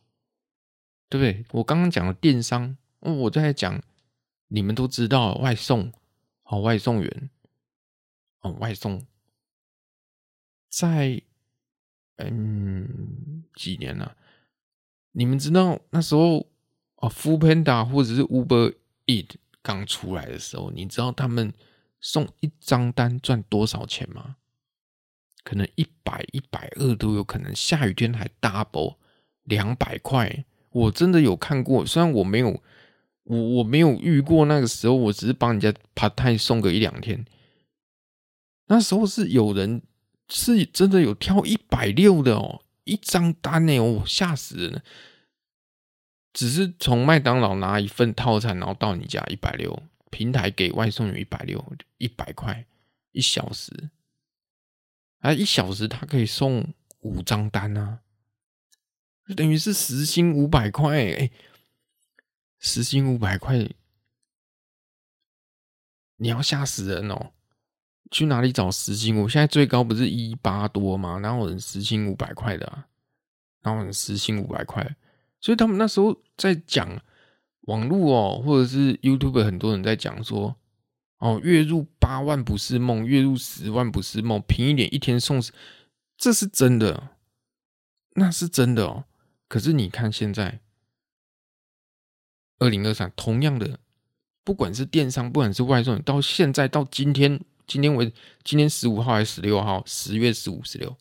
[1.10, 1.46] 对不对？
[1.52, 3.82] 我刚刚讲的电商，我在讲，
[4.48, 5.92] 你们都知道外送，
[6.44, 7.30] 哦，外送员，
[8.42, 9.06] 哦，外送，
[10.70, 11.22] 在。
[12.18, 14.16] 嗯，几年了？
[15.12, 16.50] 你们知道那时候
[17.06, 18.74] 啊，Foodpanda 或者是 Uber
[19.06, 19.30] Eat
[19.62, 21.54] 刚出来的时候，你知道他们
[22.02, 24.38] 送一张单赚多少钱吗？
[25.44, 28.96] 可能一百、一百二都有可能，下雨天还 double
[29.44, 30.46] 两百块。
[30.72, 32.62] 我真的有看过，虽然我没有，
[33.24, 37.26] 我我没有遇过那个时候，我只是帮人家 part time 送个一两天。
[38.68, 39.82] 那时候是有人。
[40.28, 44.82] 是真的有挑一百六的哦，一张单呢，哦，吓死人了！
[46.36, 49.82] 只是从麦当劳拿一份套餐，然后到你家一百六，
[50.12, 51.66] 平台给外送员一百六，
[51.98, 52.66] 一百块
[53.14, 53.90] 一小时，
[55.20, 58.02] 啊，一小时他可以送五张单啊，
[59.38, 61.32] 等于是时薪五百块，哎，
[62.60, 63.58] 时薪五百块，
[66.18, 67.32] 你要吓死人哦！
[68.12, 69.16] 去哪里找时薪？
[69.22, 71.20] 我现在最高不是一八多吗？
[71.20, 72.90] 哪有人时薪五百块的啊？
[73.62, 74.98] 哪有人时薪五百块？
[75.46, 77.00] 所以他们那时候在讲
[77.68, 80.56] 网络哦，或者是 YouTube，很多人在讲说
[81.20, 85.40] 哦，月入八万不是梦，月入十万不是梦，平一点一天送，
[86.18, 87.12] 这是真的，
[88.16, 89.06] 那是真的哦。
[89.48, 90.62] 可是你看现在
[92.58, 93.80] 二零二三，同样的，
[94.44, 97.40] 不管是电商，不管是外送，到现在到今天。
[97.68, 98.12] 今天为
[98.44, 99.84] 今天十五号还是十六号？
[99.86, 100.98] 十月十五、十六，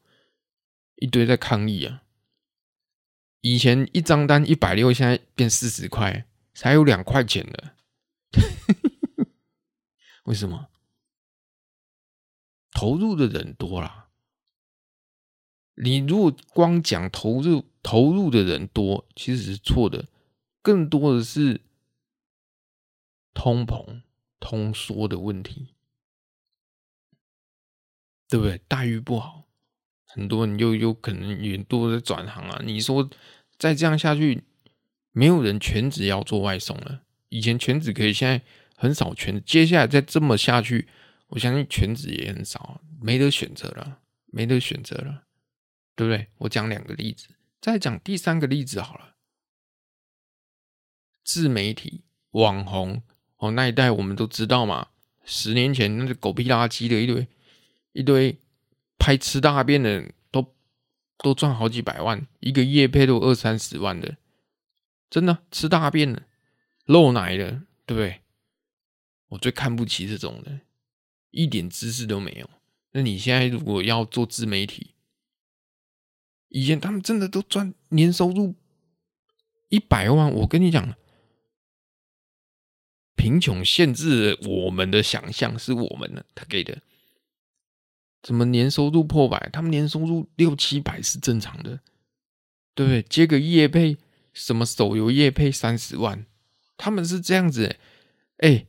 [0.96, 2.03] 一堆在抗议啊！
[3.44, 7.76] 以前一张单一百六，现在变四十块，才有两块钱的。
[10.24, 10.70] 为什么？
[12.70, 14.08] 投入的人多啦。
[15.74, 20.08] 你如果光讲投入，投入的人多，其实是错的。
[20.62, 21.60] 更多的是
[23.34, 24.00] 通膨、
[24.40, 25.74] 通缩的问题。
[28.26, 28.56] 对不对？
[28.66, 29.43] 待遇不好，
[30.14, 32.62] 很多人又有可能也都在转行啊。
[32.64, 33.10] 你说
[33.58, 34.44] 再这样下去，
[35.10, 37.02] 没有人全职要做外送了。
[37.30, 38.40] 以前全职可以，现在
[38.76, 39.44] 很少全。
[39.44, 40.86] 接下来再这么下去，
[41.30, 45.24] 我相信全职也很少，没得选择了，没得选择了，
[45.96, 46.28] 对不对？
[46.38, 47.26] 我讲两个例子，
[47.60, 49.16] 再讲第三个例子好了。
[51.24, 53.02] 自媒体网红
[53.38, 54.90] 哦，那一代我们都知道嘛。
[55.24, 57.26] 十年前那是狗屁垃圾的一堆。
[57.92, 58.36] 一堆
[58.98, 60.54] 拍吃大便的都
[61.18, 64.16] 都赚好几百万，一个月配都二三十万的，
[65.10, 66.22] 真的吃大便的，
[66.86, 68.20] 漏奶的，对不对？
[69.28, 70.60] 我最看不起这种人，
[71.30, 72.48] 一点知识都没有。
[72.92, 74.94] 那你现在如果要做自媒体，
[76.48, 78.54] 以前他们真的都赚年收入
[79.68, 80.94] 一百万，我跟你讲，
[83.16, 86.80] 贫穷限制我们的想象，是我们的他给的。
[88.24, 89.50] 怎么年收入破百？
[89.52, 91.78] 他们年收入六七百是正常的，
[92.74, 93.02] 对不对？
[93.02, 93.98] 接个业配，
[94.32, 96.24] 什么手游业配三十万，
[96.78, 97.78] 他们是这样子、欸。
[98.38, 98.66] 哎，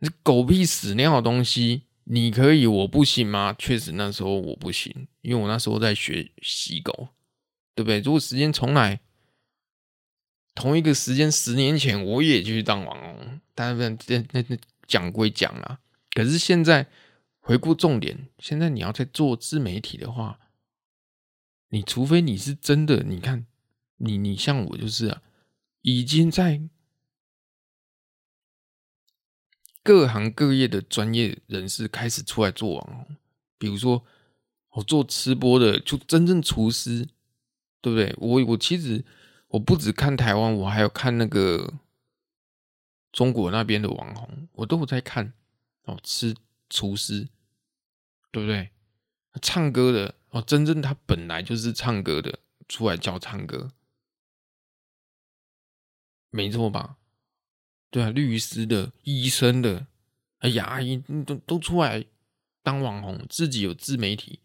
[0.00, 3.56] 那狗屁屎尿的东西，你可以，我不行吗？
[3.58, 7.08] 确实那时候我不行，因为我那时候在学洗狗，
[7.74, 8.00] 对不对？
[8.00, 9.00] 如果时间重来，
[10.54, 13.40] 同一个时间十年前，我也去当网红。
[13.54, 15.78] 但是，那那那讲归讲啊，
[16.12, 16.86] 可是现在。
[17.48, 20.38] 回顾重点，现在你要在做自媒体的话，
[21.70, 23.46] 你除非你是真的，你看
[23.96, 25.22] 你你像我就是啊，
[25.80, 26.60] 已经在
[29.82, 33.16] 各行各业的专业人士开始出来做网红，
[33.56, 34.04] 比如说
[34.72, 37.08] 我做吃播的，就真正厨师，
[37.80, 38.14] 对不对？
[38.18, 39.02] 我我其实
[39.46, 41.72] 我不只看台湾，我还有看那个
[43.10, 45.32] 中国那边的网红，我都有在看
[45.84, 46.36] 哦，吃
[46.68, 47.26] 厨师。
[48.38, 48.70] 对不对？
[49.40, 53.70] 唱歌的哦，真正他本来就是唱歌的，出来教唱歌，
[56.30, 56.96] 没错吧？
[57.90, 59.86] 对啊，律师的、医生的、
[60.38, 62.04] 哎牙医都都出来
[62.62, 64.40] 当网红，自己有自媒体。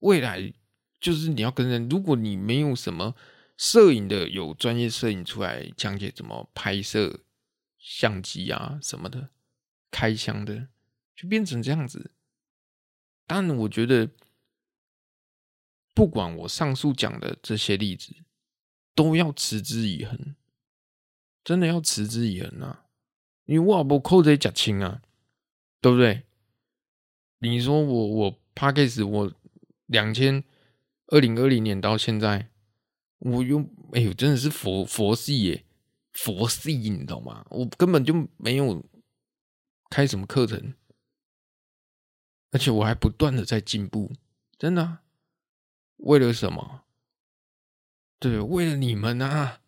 [0.00, 0.52] 未来
[1.00, 3.14] 就是你要跟人，如果你没有什么
[3.56, 7.20] 摄影的，有专业摄影出来讲解怎么拍摄
[7.78, 9.30] 相机啊什么的，
[9.90, 10.68] 开箱的，
[11.14, 12.10] 就变成这样子。
[13.34, 14.10] 但，我觉得
[15.94, 18.14] 不管我上述讲的这些例子，
[18.94, 20.36] 都要持之以恒，
[21.42, 22.84] 真的要持之以恒啊！
[23.46, 25.00] 因为我不扣这假亲啊，
[25.80, 26.24] 对不对？
[27.38, 29.32] 你说我我 Podcast 我
[29.86, 30.44] 两千
[31.06, 32.50] 二零二零年到现在，
[33.18, 35.64] 我用哎呦，真的是佛佛系耶，
[36.12, 37.46] 佛系，你懂吗？
[37.48, 38.84] 我根本就没有
[39.88, 40.74] 开什么课程。
[42.52, 44.12] 而且我还不断的在进步，
[44.58, 44.98] 真的，
[45.96, 46.82] 为了什么？
[48.18, 49.60] 对，为了你们啊！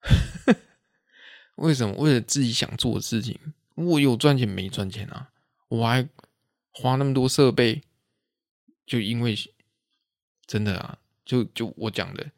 [1.56, 1.94] 为什么？
[1.94, 3.38] 为了自己想做的事情。
[3.74, 5.30] 我有赚钱没赚钱啊？
[5.68, 6.08] 我还
[6.72, 7.82] 花那么多设备，
[8.86, 9.36] 就因为
[10.46, 12.32] 真的啊，就就我讲的，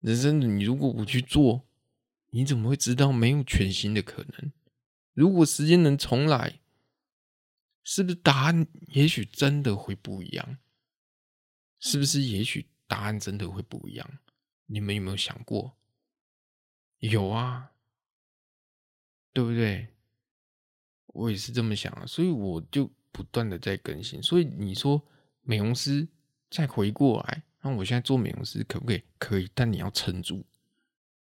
[0.00, 1.62] 人生你如果不去做，
[2.30, 4.50] 你怎么会知道没有全新的可能？
[5.12, 6.60] 如果时间能重来。
[7.90, 10.58] 是不是答案也许真的会不一样？
[11.80, 14.18] 是不是也许答案真的会不一样？
[14.66, 15.74] 你们有没有想过？
[16.98, 17.72] 有啊，
[19.32, 19.88] 对不对？
[21.06, 24.22] 我也是这么想啊，所以我就不断的在更新。
[24.22, 25.02] 所以你说
[25.40, 26.06] 美容师
[26.50, 29.02] 再回过来，那我现在做美容师可不可以？
[29.18, 30.44] 可以，但你要撑住，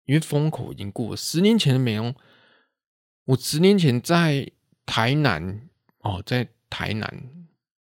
[0.06, 1.18] 因为风口已经过了。
[1.18, 2.16] 十年前的美容，
[3.24, 4.52] 我十年前在
[4.86, 5.68] 台南。
[6.04, 7.24] 哦，在台南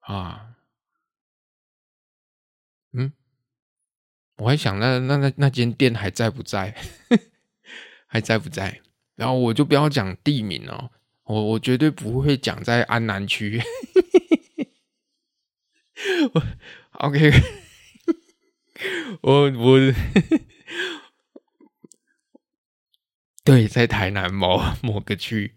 [0.01, 0.55] 啊，
[2.93, 3.13] 嗯，
[4.37, 6.75] 我还想那那那那间店还在不在？
[8.07, 8.81] 还在不在？
[9.17, 10.91] 然后我就不要讲地名哦，
[11.25, 13.61] 我我绝对不会讲在安南区。
[16.35, 16.43] 我
[16.93, 17.31] OK，
[19.23, 19.79] 我我
[23.45, 25.55] 对，在台南某某个区。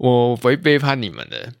[0.00, 1.52] 我不会背叛你们的。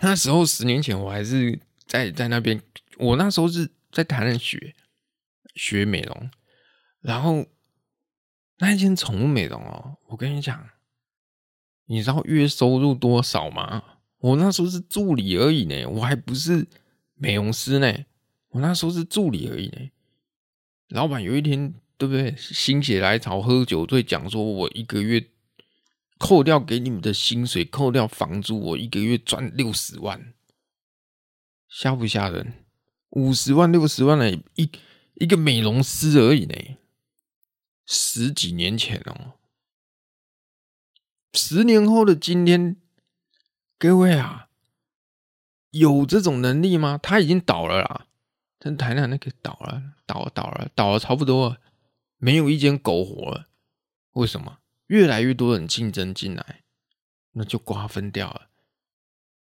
[0.00, 2.62] 那时候十年前，我还是在在那边。
[2.98, 4.76] 我那时候是在台南学
[5.56, 6.30] 学美容，
[7.00, 7.46] 然后
[8.58, 10.68] 那间宠物美容哦，我跟你讲，
[11.86, 13.82] 你知道月收入多少吗？
[14.18, 16.64] 我那时候是助理而已呢，我还不是
[17.14, 17.92] 美容师呢。
[18.50, 19.90] 我那时候是助理而已呢。
[20.90, 22.36] 老板有一天，对不对？
[22.36, 25.28] 心血来潮，喝酒醉，讲说我一个月。
[26.18, 30.32] 扣掉给你们的薪水，扣掉房租，我一个月赚六十万，
[31.68, 32.64] 吓不吓人？
[33.10, 34.30] 五十万、六十万呢？
[34.54, 34.70] 一
[35.14, 36.54] 一个美容师而已呢。
[37.86, 39.34] 十几年前哦，
[41.34, 42.76] 十年后的今天，
[43.78, 44.48] 各位啊，
[45.70, 46.98] 有这种能力吗？
[47.02, 48.06] 他已经倒了啦，
[48.58, 51.60] 真台南那个倒了，倒了，倒了，倒了，差不多了，
[52.16, 53.48] 没有一间苟活了。
[54.12, 54.58] 为什么？
[54.86, 56.62] 越来越多人竞争进来，
[57.32, 58.48] 那就瓜分掉了。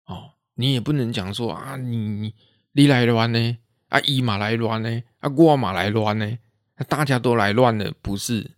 [0.06, 2.34] 哦，你也不能讲说啊，你
[2.72, 3.58] 你来乱呢？
[3.88, 5.02] 啊，伊马来乱呢？
[5.18, 6.38] 啊，我嘛来乱呢？
[6.74, 8.52] 啊，大家都来乱了，不是？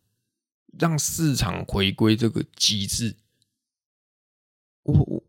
[0.78, 3.16] 让市场回归这个机制。
[4.84, 5.22] 我我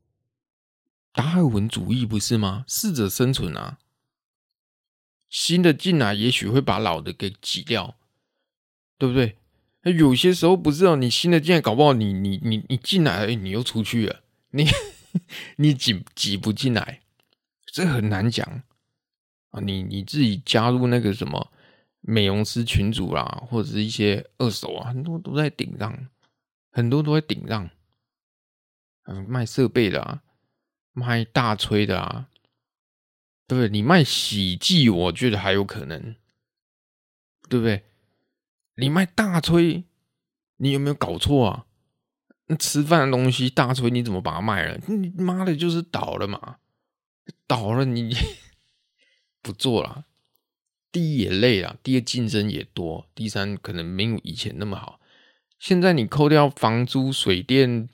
[1.11, 2.63] 达尔文主义不是吗？
[2.67, 3.79] 适者生存啊。
[5.29, 7.97] 新的进来，也许会把老的给挤掉，
[8.97, 9.37] 对不对？
[9.91, 14.21] 有些时候不是哦，你新的进来，搞不好你你你你进来了，你又出去了，
[14.51, 14.65] 你
[15.57, 17.01] 你挤挤不进来，
[17.65, 18.63] 这很难讲
[19.49, 19.59] 啊。
[19.59, 21.51] 你你自己加入那个什么
[22.01, 26.07] 美容师群组啦，或者是一些二手啊，很多都在顶让，
[26.71, 27.69] 很多都在顶让，
[29.05, 30.23] 嗯，卖设备的啊，
[30.93, 32.29] 卖大吹的啊。
[33.45, 33.69] 对不对？
[33.69, 36.15] 你卖洗剂，我觉得还有可能，
[37.49, 37.83] 对不对？
[38.75, 39.83] 你卖大吹，
[40.57, 41.65] 你有没有搞错啊？
[42.47, 44.79] 那吃饭的东西大吹，你怎么把它卖了？
[44.87, 46.57] 你妈的，就是倒了嘛！
[47.47, 48.15] 倒了你，
[49.41, 50.05] 不做了。
[50.91, 54.99] 第一也累了，第二竞争也多，第三可能没有以前那么好。
[55.57, 57.87] 现在你扣掉房租、水电，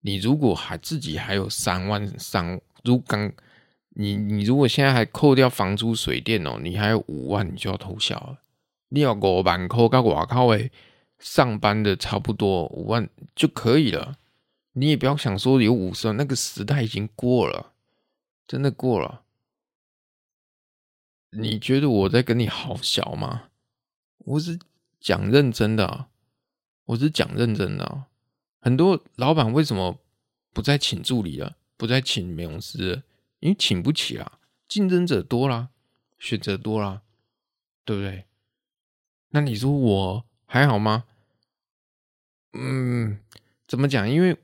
[0.00, 3.32] 你如果还自己还有三万三，如刚。
[3.96, 8.42] 你你如果现在还扣掉房租水电哦，你还有五万，你就要偷笑了。
[8.94, 10.70] 你要五万块，跟外靠诶，
[11.18, 14.18] 上班的差不多五万就可以了。
[14.74, 17.72] 你也不要想说有五十万，那个时代已经过了，
[18.46, 19.22] 真的过了。
[21.30, 23.48] 你觉得我在跟你好小吗？
[24.18, 24.60] 我是
[25.00, 26.06] 讲认真的，
[26.84, 28.04] 我是讲认真的。
[28.60, 29.98] 很多老板为什么
[30.52, 33.02] 不再请助理了，不再请美容师了？
[33.40, 34.38] 因为请不起啦，
[34.68, 35.70] 竞争者多啦，
[36.16, 37.02] 选择多啦，
[37.84, 38.26] 对不对？
[39.34, 41.06] 那你说我还好吗？
[42.52, 43.18] 嗯，
[43.66, 44.08] 怎么讲？
[44.08, 44.36] 因为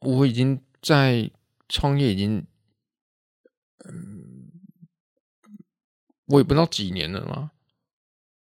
[0.00, 1.30] 我已经在
[1.68, 2.46] 创业，已经，
[3.84, 4.50] 嗯，
[6.24, 7.50] 我也不知道几年了嘛，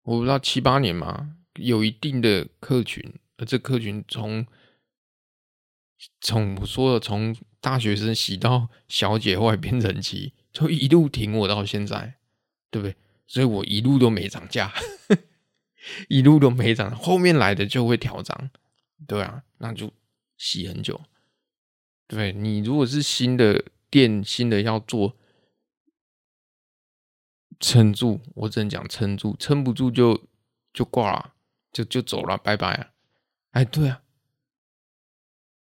[0.03, 4.47] 我不知道七八年嘛，有一定的客群，而这客群从。
[6.21, 12.15] 从我说的，从大学生洗到小姐，后来变成妻，就一路挺我到现在，
[12.71, 12.95] 对不对？
[13.27, 14.73] 所以我一路都没涨价，
[16.09, 18.51] 一路都没涨，后面来的就会调涨，
[19.07, 19.93] 对啊，那就
[20.37, 21.01] 洗很久。
[22.07, 25.17] 对，你如果是新的店，新的要做，
[27.61, 30.27] 撑住，我只能讲撑住，撑不住就
[30.73, 31.35] 就挂了，
[31.73, 32.91] 就就走了，拜拜啊！
[33.51, 34.03] 哎，对啊。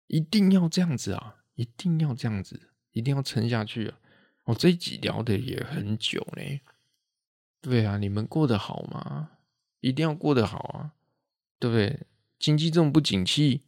[0.09, 1.37] 一定要这样子啊！
[1.57, 3.99] 一定要这样子，一定要撑下去啊！
[4.45, 6.61] 我这一集聊的也很久呢。
[7.61, 9.31] 对啊，你们过得好吗？
[9.81, 10.93] 一定要过得好啊，
[11.59, 12.07] 对不对？
[12.39, 13.63] 经济这么不景气，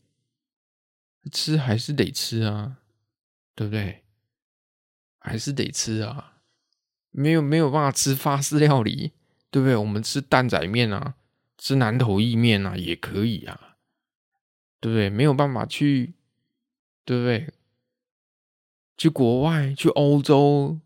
[1.32, 2.78] 吃还是得吃啊，
[3.54, 4.04] 对不对？
[5.18, 6.40] 还是得吃啊，
[7.10, 9.12] 没有没有办法吃法式料理，
[9.50, 9.74] 对不对？
[9.76, 11.14] 我们吃担仔面啊，
[11.56, 13.76] 吃南投意面啊，也可以啊，
[14.80, 15.08] 对不对？
[15.10, 16.14] 没有办法去。
[17.08, 17.54] 对不对？
[18.98, 20.78] 去国外，去欧洲，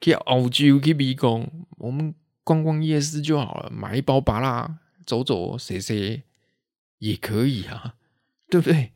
[0.00, 1.46] 去欧洲，去美国，
[1.76, 2.14] 我们
[2.44, 6.22] 逛逛夜市就好了，买一包芭拉，走走，谁谁
[6.98, 7.96] 也可以啊，
[8.50, 8.92] 对不对？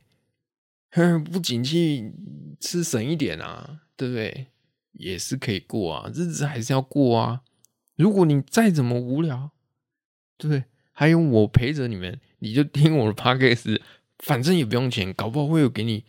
[1.31, 2.11] 不景气，
[2.59, 4.47] 吃省一点啊，对不对？
[4.93, 7.43] 也是可以过啊，日子还是要过啊。
[7.95, 9.51] 如果你再怎么无聊，
[10.37, 10.65] 对不对？
[10.91, 13.83] 还有我陪着你们，你就听我的 p o c a s t
[14.19, 16.05] 反正也不用钱，搞不好会有给你。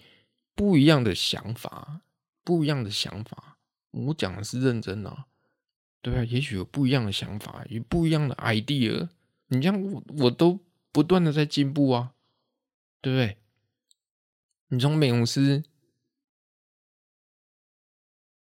[0.55, 2.01] 不一样的想法，
[2.43, 3.59] 不一样的想法，
[3.93, 5.28] 我讲的是认真的啊，
[6.11, 9.09] 对啊，也许有不一样的想法，有不一样的 idea，
[9.49, 10.59] 你这样我我都
[10.93, 12.15] 不断的在进步啊，
[13.01, 13.37] 对不对？
[14.69, 15.65] 你从美容师，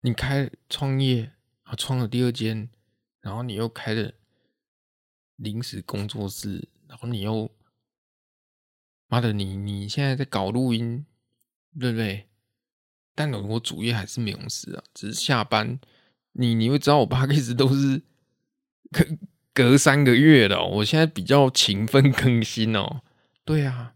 [0.01, 2.69] 你开创业啊，创了第二间，
[3.21, 4.12] 然后你又开了
[5.37, 7.51] 临时工作室，然后你又，
[9.07, 11.05] 妈的，你你现在在搞录音。
[11.79, 12.27] 对不对？
[13.14, 15.79] 但我主业还是美容师啊，只是下班，
[16.39, 18.03] 你你会知道我 podcast 都是
[18.91, 19.05] 隔
[19.53, 20.62] 隔三个月的。
[20.62, 23.03] 我现在比较勤奋更新哦。
[23.45, 23.95] 对啊，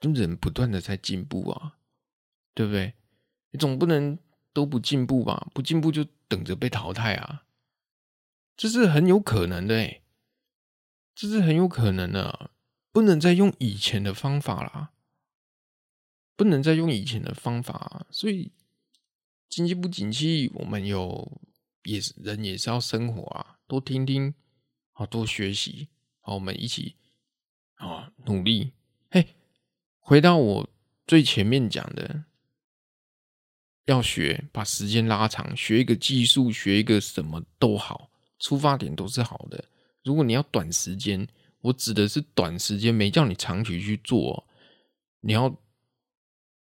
[0.00, 1.76] 就人不断的在进步啊，
[2.54, 2.94] 对不对？
[3.50, 4.18] 你总不能
[4.52, 5.48] 都不进步吧？
[5.52, 7.44] 不进步就等着被淘汰啊，
[8.56, 10.02] 这是很有可能的诶，
[11.14, 12.50] 这是很有可能的，
[12.92, 14.92] 不能再用以前的方法啦。
[16.36, 18.52] 不能再用以前的方法，所以
[19.48, 21.38] 经济不景气，我们有
[21.82, 24.34] 也是人也是要生活啊，多听听，
[24.92, 25.88] 好多学习，
[26.20, 26.96] 好，我们一起
[27.74, 28.72] 啊努力。
[29.10, 29.34] 嘿，
[29.98, 30.70] 回到我
[31.06, 32.24] 最前面讲的，
[33.86, 39.64] 要学，把时间拉长，学一个技术，学一个什么都好，出发点都是好的。
[40.04, 41.26] 如果你要短时间，
[41.60, 44.46] 我指的是短时间，没叫你长期去做。
[45.20, 45.54] 你要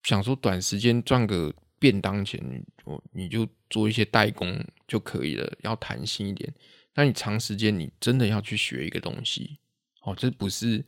[0.03, 6.53] 想说短时间赚个便当钱，我你就做一些代工就可以了，要弹性一点。
[6.93, 9.59] 但你长时间，你真的要去学一个东西，
[10.03, 10.85] 哦，这不是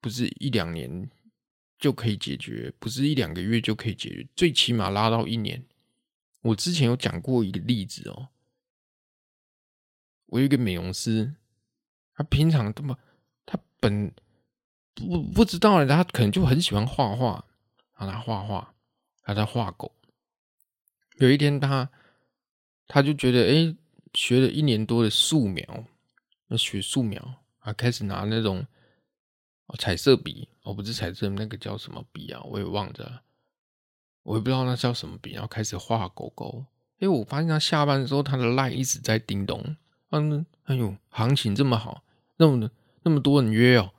[0.00, 1.10] 不是一两年
[1.78, 5.64] 就可以解决，不是一两个月就可以解决，最起码拉到一年。
[6.42, 8.28] 我之前有讲过一个例子哦，
[10.26, 11.34] 我有一个美容师，
[12.14, 12.98] 他平常这么，
[13.46, 14.12] 他本
[14.94, 17.44] 不不知道，他可能就很喜欢画画，
[17.96, 18.74] 然后他画画，
[19.22, 19.94] 他在画狗。
[21.18, 21.88] 有一天他，
[22.86, 23.76] 他就觉得，哎，
[24.14, 25.84] 学了一年多的素描，
[26.48, 28.66] 那学素描啊，开始拿那种。
[29.78, 32.40] 彩色笔，哦，不是彩色，那个叫什么笔啊？
[32.44, 33.20] 我也忘了，
[34.22, 35.32] 我也不知道那叫什么笔。
[35.32, 36.64] 然后开始画狗狗，
[37.00, 39.76] 哎，我发现他下班的时候，他的 LINE 一直在叮咚。
[40.08, 42.02] 嗯，哎呦，行情这么好，
[42.38, 42.70] 那么
[43.02, 43.92] 那么多人约哦，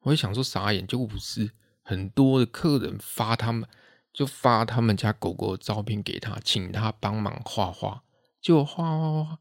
[0.00, 1.50] 我也想说傻眼，结果不是
[1.80, 3.66] 很多的客人发他们
[4.14, 8.02] 就发他们家狗狗的照片给他，请他帮忙画画，
[8.40, 9.38] 就画画画，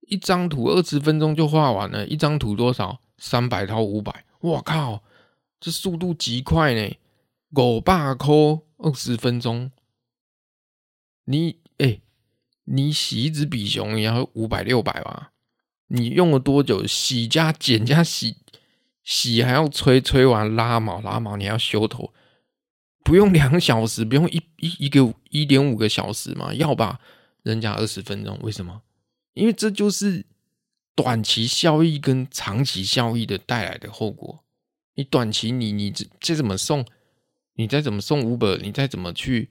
[0.00, 3.00] 一张图二十分钟就画完了，一张图多少？
[3.18, 5.02] 三百到五百，我靠！
[5.60, 6.96] 这速度极快呢，
[7.54, 8.34] 五百块
[8.78, 9.70] 二十分钟。
[11.24, 12.00] 你哎、
[12.64, 15.32] 你洗一只比熊也要五百六百吧？
[15.88, 16.86] 你用了多久？
[16.86, 18.36] 洗加剪加洗，
[19.02, 22.12] 洗还要吹，吹完拉毛拉毛，你还要修头，
[23.06, 26.52] 不用两小时，不用一一一个一点五个小时嘛？
[26.52, 27.00] 要吧？
[27.44, 28.82] 人家二十分钟，为什么？
[29.34, 30.26] 因为这就是
[30.96, 34.42] 短期效益跟长期效益的带来的后果。
[34.94, 36.84] 你短期你你这这怎么送？
[37.54, 39.50] 你再怎么送五本你再怎么去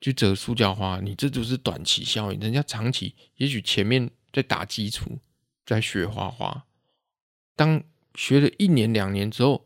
[0.00, 2.40] 去折塑胶花，你这就是短期效应。
[2.40, 5.20] 人家长期，也许前面在打基础，
[5.64, 6.66] 在学画画，
[7.54, 7.84] 当
[8.16, 9.64] 学了一年两年之后，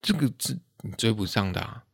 [0.00, 1.84] 这个是你追不上的啊，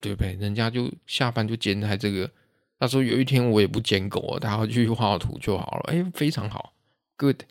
[0.00, 0.32] 对不对？
[0.34, 2.30] 人家就下班就剪裁这个。
[2.78, 5.92] 他说有一天我也不捡狗了，他要去画图就好了。
[5.92, 6.74] 哎，非常好
[7.16, 7.42] ，good，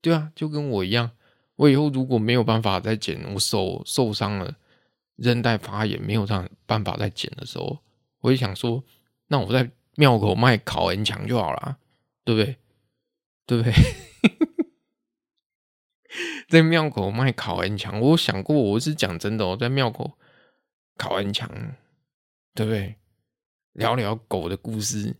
[0.00, 1.10] 对啊，就跟我一样。
[1.56, 4.54] 我以后如果没有办法再剪，我手受伤了，
[5.16, 7.80] 韧带发炎，没有这样办法再剪的时候，
[8.20, 8.84] 我就想说，
[9.26, 11.76] 那我在庙口卖烤恩墙就好了，
[12.24, 12.56] 对不对？
[13.46, 13.72] 对不对？
[16.48, 20.18] 在庙口卖烤恩枪我想过我是讲真的我在庙口
[20.96, 21.48] 烤恩墙
[22.54, 22.96] 对不对？
[23.72, 25.14] 聊聊狗的故事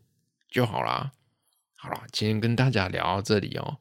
[0.51, 1.13] 就好啦。
[1.75, 3.79] 好啦今天跟大家聊到这里哦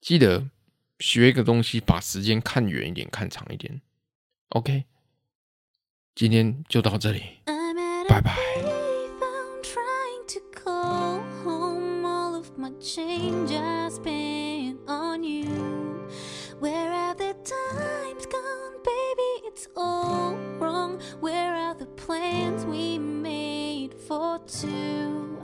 [0.00, 0.50] 记得
[0.98, 3.80] 学一个东西把时间看远一点看长一点。
[4.50, 4.84] Ok
[6.14, 7.22] 今天就到这里
[8.08, 8.36] 拜拜。
[19.58, 21.00] it's all wrong.
[21.18, 25.36] Where are the plans we made for two?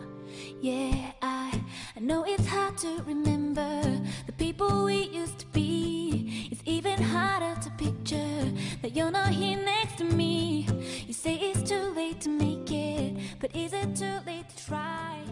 [0.61, 1.61] Yeah, I,
[1.97, 3.83] I know it's hard to remember
[4.27, 6.49] the people we used to be.
[6.53, 8.53] It's even harder to picture
[8.83, 10.69] that you're not here next to me.
[11.09, 15.25] You say it's too late to make it, but is it too late to try?